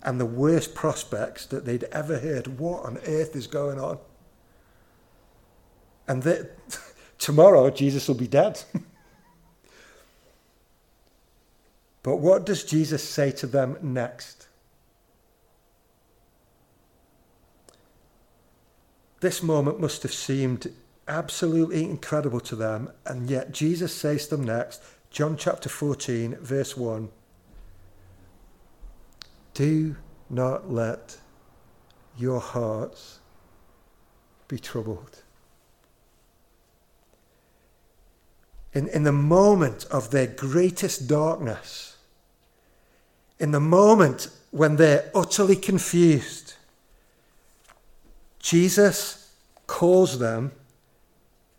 and 0.00 0.20
the 0.20 0.24
worst 0.24 0.76
prospects 0.76 1.44
that 1.46 1.64
they'd 1.64 1.82
ever 1.90 2.20
heard. 2.20 2.60
What 2.60 2.84
on 2.84 2.98
earth 2.98 3.34
is 3.34 3.48
going 3.48 3.80
on? 3.80 3.98
And 6.06 6.22
that 6.22 6.52
tomorrow 7.18 7.68
Jesus 7.70 8.06
will 8.06 8.14
be 8.14 8.28
dead. 8.28 8.62
But 12.04 12.18
what 12.18 12.46
does 12.46 12.62
Jesus 12.62 13.02
say 13.02 13.32
to 13.32 13.48
them 13.48 13.76
next? 13.82 14.46
This 19.18 19.42
moment 19.42 19.80
must 19.80 20.04
have 20.04 20.14
seemed 20.14 20.72
absolutely 21.08 21.82
incredible 21.82 22.40
to 22.40 22.54
them, 22.54 22.90
and 23.04 23.28
yet 23.28 23.50
Jesus 23.50 23.92
says 23.92 24.28
to 24.28 24.36
them 24.36 24.46
next, 24.46 24.80
John 25.12 25.36
chapter 25.36 25.68
14, 25.68 26.36
verse 26.36 26.74
1 26.74 27.10
Do 29.52 29.96
not 30.30 30.72
let 30.72 31.18
your 32.16 32.40
hearts 32.40 33.20
be 34.48 34.58
troubled. 34.58 35.22
In, 38.72 38.88
in 38.88 39.02
the 39.02 39.12
moment 39.12 39.84
of 39.90 40.10
their 40.12 40.26
greatest 40.26 41.06
darkness, 41.08 41.98
in 43.38 43.50
the 43.50 43.60
moment 43.60 44.28
when 44.50 44.76
they're 44.76 45.10
utterly 45.14 45.56
confused, 45.56 46.54
Jesus 48.38 49.30
calls 49.66 50.18
them 50.18 50.52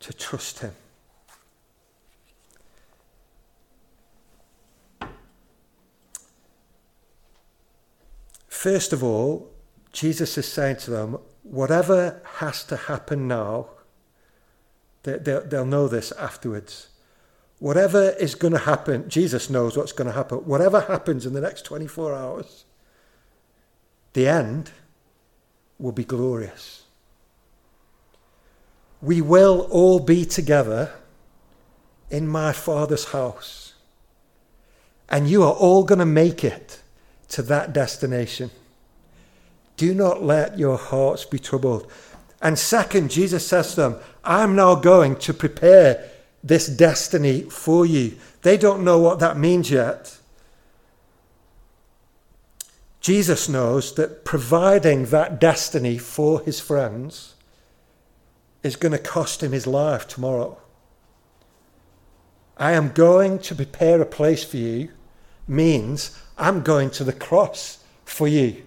to 0.00 0.12
trust 0.12 0.58
him. 0.58 0.74
First 8.64 8.94
of 8.94 9.04
all, 9.04 9.50
Jesus 9.92 10.38
is 10.38 10.50
saying 10.50 10.76
to 10.76 10.90
them, 10.90 11.18
whatever 11.42 12.22
has 12.36 12.64
to 12.64 12.76
happen 12.76 13.28
now, 13.28 13.66
they'll 15.02 15.66
know 15.66 15.86
this 15.86 16.12
afterwards. 16.12 16.88
Whatever 17.58 18.14
is 18.18 18.34
going 18.34 18.54
to 18.54 18.58
happen, 18.60 19.10
Jesus 19.10 19.50
knows 19.50 19.76
what's 19.76 19.92
going 19.92 20.06
to 20.06 20.14
happen. 20.14 20.38
Whatever 20.38 20.80
happens 20.80 21.26
in 21.26 21.34
the 21.34 21.42
next 21.42 21.66
24 21.66 22.14
hours, 22.14 22.64
the 24.14 24.26
end 24.26 24.70
will 25.78 25.92
be 25.92 26.04
glorious. 26.04 26.84
We 29.02 29.20
will 29.20 29.68
all 29.70 30.00
be 30.00 30.24
together 30.24 30.94
in 32.08 32.26
my 32.26 32.54
Father's 32.54 33.10
house. 33.12 33.74
And 35.10 35.28
you 35.28 35.42
are 35.42 35.52
all 35.52 35.84
going 35.84 35.98
to 35.98 36.06
make 36.06 36.42
it 36.42 36.80
to 37.28 37.42
that 37.42 37.72
destination. 37.72 38.50
Do 39.76 39.94
not 39.94 40.22
let 40.22 40.58
your 40.58 40.76
hearts 40.76 41.24
be 41.24 41.38
troubled. 41.38 41.90
And 42.40 42.58
second, 42.58 43.10
Jesus 43.10 43.46
says 43.46 43.70
to 43.70 43.76
them, 43.76 43.96
I'm 44.22 44.54
now 44.54 44.74
going 44.74 45.16
to 45.16 45.34
prepare 45.34 46.10
this 46.42 46.66
destiny 46.66 47.42
for 47.42 47.86
you. 47.86 48.16
They 48.42 48.56
don't 48.56 48.84
know 48.84 48.98
what 48.98 49.18
that 49.20 49.38
means 49.38 49.70
yet. 49.70 50.18
Jesus 53.00 53.48
knows 53.48 53.94
that 53.96 54.24
providing 54.24 55.06
that 55.06 55.40
destiny 55.40 55.98
for 55.98 56.40
his 56.40 56.60
friends 56.60 57.34
is 58.62 58.76
going 58.76 58.92
to 58.92 58.98
cost 58.98 59.42
him 59.42 59.52
his 59.52 59.66
life 59.66 60.08
tomorrow. 60.08 60.58
I 62.56 62.72
am 62.72 62.92
going 62.92 63.40
to 63.40 63.54
prepare 63.54 64.00
a 64.00 64.06
place 64.06 64.44
for 64.44 64.56
you 64.56 64.90
means 65.46 66.18
I'm 66.36 66.62
going 66.62 66.90
to 66.90 67.04
the 67.04 67.12
cross 67.12 67.84
for 68.04 68.28
you. 68.28 68.62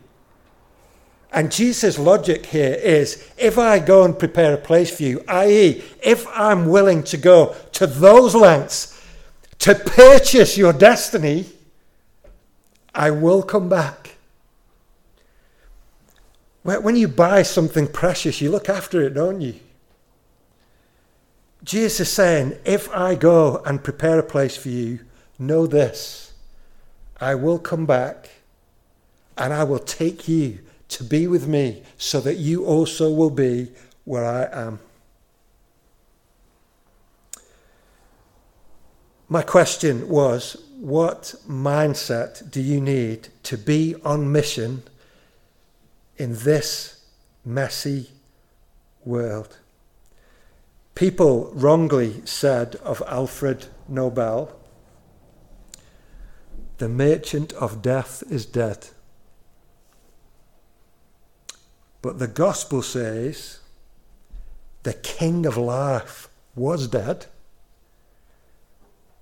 And 1.32 1.52
Jesus' 1.52 2.00
logic 2.00 2.46
here 2.46 2.74
is 2.74 3.30
if 3.38 3.58
I 3.58 3.80
go 3.80 4.04
and 4.04 4.18
prepare 4.18 4.54
a 4.54 4.58
place 4.58 4.96
for 4.96 5.04
you, 5.04 5.24
i.e., 5.28 5.84
if 6.02 6.26
I'm 6.30 6.68
willing 6.68 7.04
to 7.04 7.18
go 7.18 7.56
to 7.74 7.86
those 7.86 8.34
lengths 8.34 9.00
to 9.60 9.76
purchase 9.76 10.58
your 10.58 10.74
destiny, 10.74 11.46
I 12.96 13.12
will 13.12 13.44
come 13.44 13.68
back. 13.70 14.16
When 16.64 16.96
you 16.96 17.08
buy 17.08 17.44
something 17.44 17.88
precious, 17.88 18.42
you 18.42 18.50
look 18.50 18.68
after 18.68 19.02
it, 19.02 19.14
don't 19.14 19.40
you? 19.40 19.56
Jesus 21.64 22.02
is 22.02 22.12
saying, 22.12 22.58
if 22.66 22.90
I 22.94 23.16
go 23.16 23.62
and 23.66 23.84
prepare 23.84 24.20
a 24.20 24.24
place 24.24 24.56
for 24.58 24.70
you, 24.70 25.00
know 25.38 25.68
this 25.68 26.27
I 27.20 27.36
will 27.36 27.60
come 27.60 27.86
back 27.86 28.30
and 29.38 29.54
I 29.54 29.64
will 29.64 29.80
take 29.80 30.28
you 30.28 30.60
to 30.90 31.04
be 31.04 31.28
with 31.28 31.48
me 31.48 31.84
so 31.98 32.20
that 32.22 32.38
you 32.38 32.66
also 32.66 33.12
will 33.12 33.30
be 33.30 33.70
where 34.06 34.26
I 34.26 34.46
am. 34.52 34.80
My 39.30 39.42
question 39.42 40.08
was 40.08 40.56
what 40.80 41.36
mindset 41.48 42.50
do 42.50 42.62
you 42.62 42.80
need 42.80 43.30
to 43.44 43.58
be 43.58 43.96
on 44.06 44.32
mission 44.32 44.84
in 46.18 46.36
this 46.36 47.04
messy 47.44 48.12
world? 49.04 49.58
People 50.96 51.52
wrongly 51.54 52.22
said 52.26 52.76
of 52.78 53.04
Alfred 53.08 53.68
Nobel, 53.88 54.57
the 56.78 56.90
merchant 56.90 57.54
of 57.54 57.82
death 57.82 58.24
is 58.30 58.46
dead. 58.46 58.88
But 62.02 62.20
the 62.20 62.28
gospel 62.28 62.82
says 62.82 63.60
the 64.84 64.94
king 64.94 65.46
of 65.46 65.58
life 65.58 66.30
was 66.56 66.88
dead, 66.88 67.26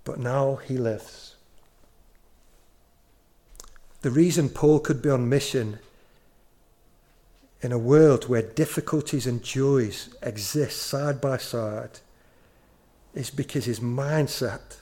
but 0.03 0.19
now 0.19 0.55
he 0.55 0.77
lives. 0.77 1.35
The 4.01 4.11
reason 4.11 4.49
Paul 4.49 4.79
could 4.79 5.01
be 5.01 5.09
on 5.09 5.29
mission 5.29 5.79
in 7.61 7.71
a 7.71 7.79
world 7.79 8.29
where 8.29 8.43
difficulties 8.43 9.25
and 9.25 9.41
joys 9.41 10.15
exist 10.21 10.83
side 10.83 11.19
by 11.19 11.37
side 11.37 11.99
is 13.15 13.31
because 13.31 13.65
his 13.65 13.79
mindset 13.79 14.77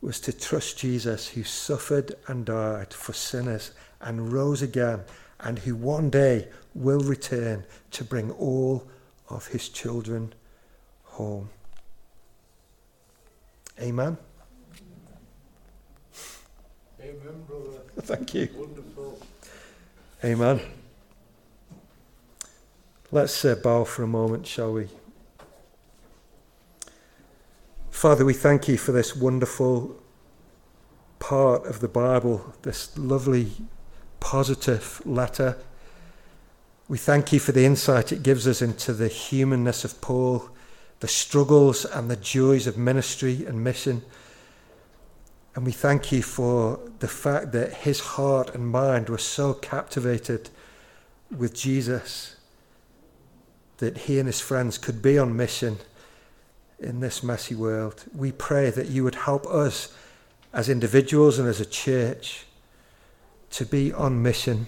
was 0.00 0.20
to 0.20 0.32
trust 0.32 0.78
Jesus 0.78 1.28
who 1.28 1.42
suffered 1.42 2.14
and 2.26 2.44
died 2.44 2.94
for 2.94 3.12
sinners 3.12 3.72
and 4.00 4.32
rose 4.32 4.62
again 4.62 5.00
and 5.40 5.58
who 5.60 5.74
one 5.74 6.10
day 6.10 6.48
will 6.74 7.00
return 7.00 7.64
to 7.90 8.04
bring 8.04 8.30
all 8.32 8.86
of 9.28 9.48
his 9.48 9.68
children 9.68 10.32
home. 11.04 11.50
Amen. 13.80 14.16
Amen, 17.00 17.44
brother. 17.46 17.78
Thank 18.00 18.34
you. 18.34 18.48
Wonderful. 18.56 19.20
Amen. 20.24 20.60
Let's 23.10 23.44
uh, 23.44 23.54
bow 23.54 23.84
for 23.84 24.02
a 24.02 24.06
moment, 24.06 24.46
shall 24.46 24.72
we? 24.72 24.88
Father, 27.98 28.24
we 28.24 28.32
thank 28.32 28.68
you 28.68 28.78
for 28.78 28.92
this 28.92 29.16
wonderful 29.16 30.00
part 31.18 31.66
of 31.66 31.80
the 31.80 31.88
Bible, 31.88 32.54
this 32.62 32.96
lovely, 32.96 33.50
positive 34.20 35.02
letter. 35.04 35.58
We 36.86 36.96
thank 36.96 37.32
you 37.32 37.40
for 37.40 37.50
the 37.50 37.64
insight 37.64 38.12
it 38.12 38.22
gives 38.22 38.46
us 38.46 38.62
into 38.62 38.92
the 38.92 39.08
humanness 39.08 39.84
of 39.84 40.00
Paul, 40.00 40.48
the 41.00 41.08
struggles 41.08 41.84
and 41.84 42.08
the 42.08 42.14
joys 42.14 42.68
of 42.68 42.78
ministry 42.78 43.44
and 43.44 43.64
mission. 43.64 44.02
And 45.56 45.66
we 45.66 45.72
thank 45.72 46.12
you 46.12 46.22
for 46.22 46.78
the 47.00 47.08
fact 47.08 47.50
that 47.50 47.78
his 47.78 47.98
heart 47.98 48.54
and 48.54 48.68
mind 48.68 49.08
were 49.08 49.18
so 49.18 49.54
captivated 49.54 50.50
with 51.36 51.52
Jesus 51.52 52.36
that 53.78 53.98
he 53.98 54.20
and 54.20 54.28
his 54.28 54.40
friends 54.40 54.78
could 54.78 55.02
be 55.02 55.18
on 55.18 55.36
mission 55.36 55.78
in 56.78 57.00
this 57.00 57.22
messy 57.22 57.54
world. 57.54 58.04
We 58.14 58.32
pray 58.32 58.70
that 58.70 58.88
you 58.88 59.04
would 59.04 59.14
help 59.14 59.46
us 59.46 59.94
as 60.52 60.68
individuals 60.68 61.38
and 61.38 61.48
as 61.48 61.60
a 61.60 61.66
church 61.66 62.46
to 63.50 63.66
be 63.66 63.92
on 63.92 64.22
mission. 64.22 64.66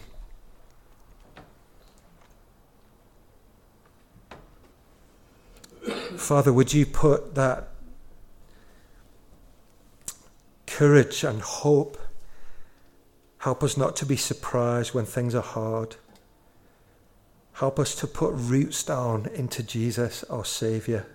Father, 6.17 6.53
would 6.53 6.73
you 6.73 6.85
put 6.87 7.35
that 7.35 7.69
courage 10.67 11.25
and 11.25 11.41
hope? 11.41 11.99
Help 13.39 13.63
us 13.63 13.77
not 13.77 13.97
to 13.97 14.07
be 14.07 14.17
surprised 14.17 14.93
when 14.93 15.07
things 15.07 15.35
are 15.35 15.43
hard. 15.43 15.97
Help 17.55 17.79
us 17.79 17.95
to 17.95 18.07
put 18.07 18.33
roots 18.35 18.83
down 18.83 19.29
into 19.35 19.63
Jesus, 19.63 20.25
our 20.25 20.45
Saviour. 20.45 21.07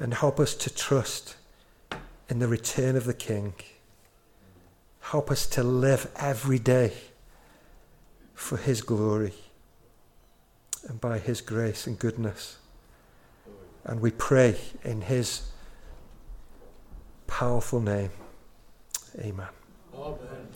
And 0.00 0.14
help 0.14 0.40
us 0.40 0.54
to 0.54 0.74
trust 0.74 1.36
in 2.30 2.38
the 2.38 2.48
return 2.48 2.96
of 2.96 3.04
the 3.04 3.12
King. 3.12 3.52
Help 5.00 5.30
us 5.30 5.46
to 5.48 5.62
live 5.62 6.10
every 6.16 6.58
day 6.58 6.94
for 8.32 8.56
His 8.56 8.80
glory 8.80 9.34
and 10.88 10.98
by 11.02 11.18
His 11.18 11.42
grace 11.42 11.86
and 11.86 11.98
goodness. 11.98 12.56
And 13.84 14.00
we 14.00 14.10
pray 14.10 14.56
in 14.84 15.02
His 15.02 15.50
powerful 17.26 17.80
name. 17.80 18.10
Amen. 19.18 19.48
Amen. 19.94 20.49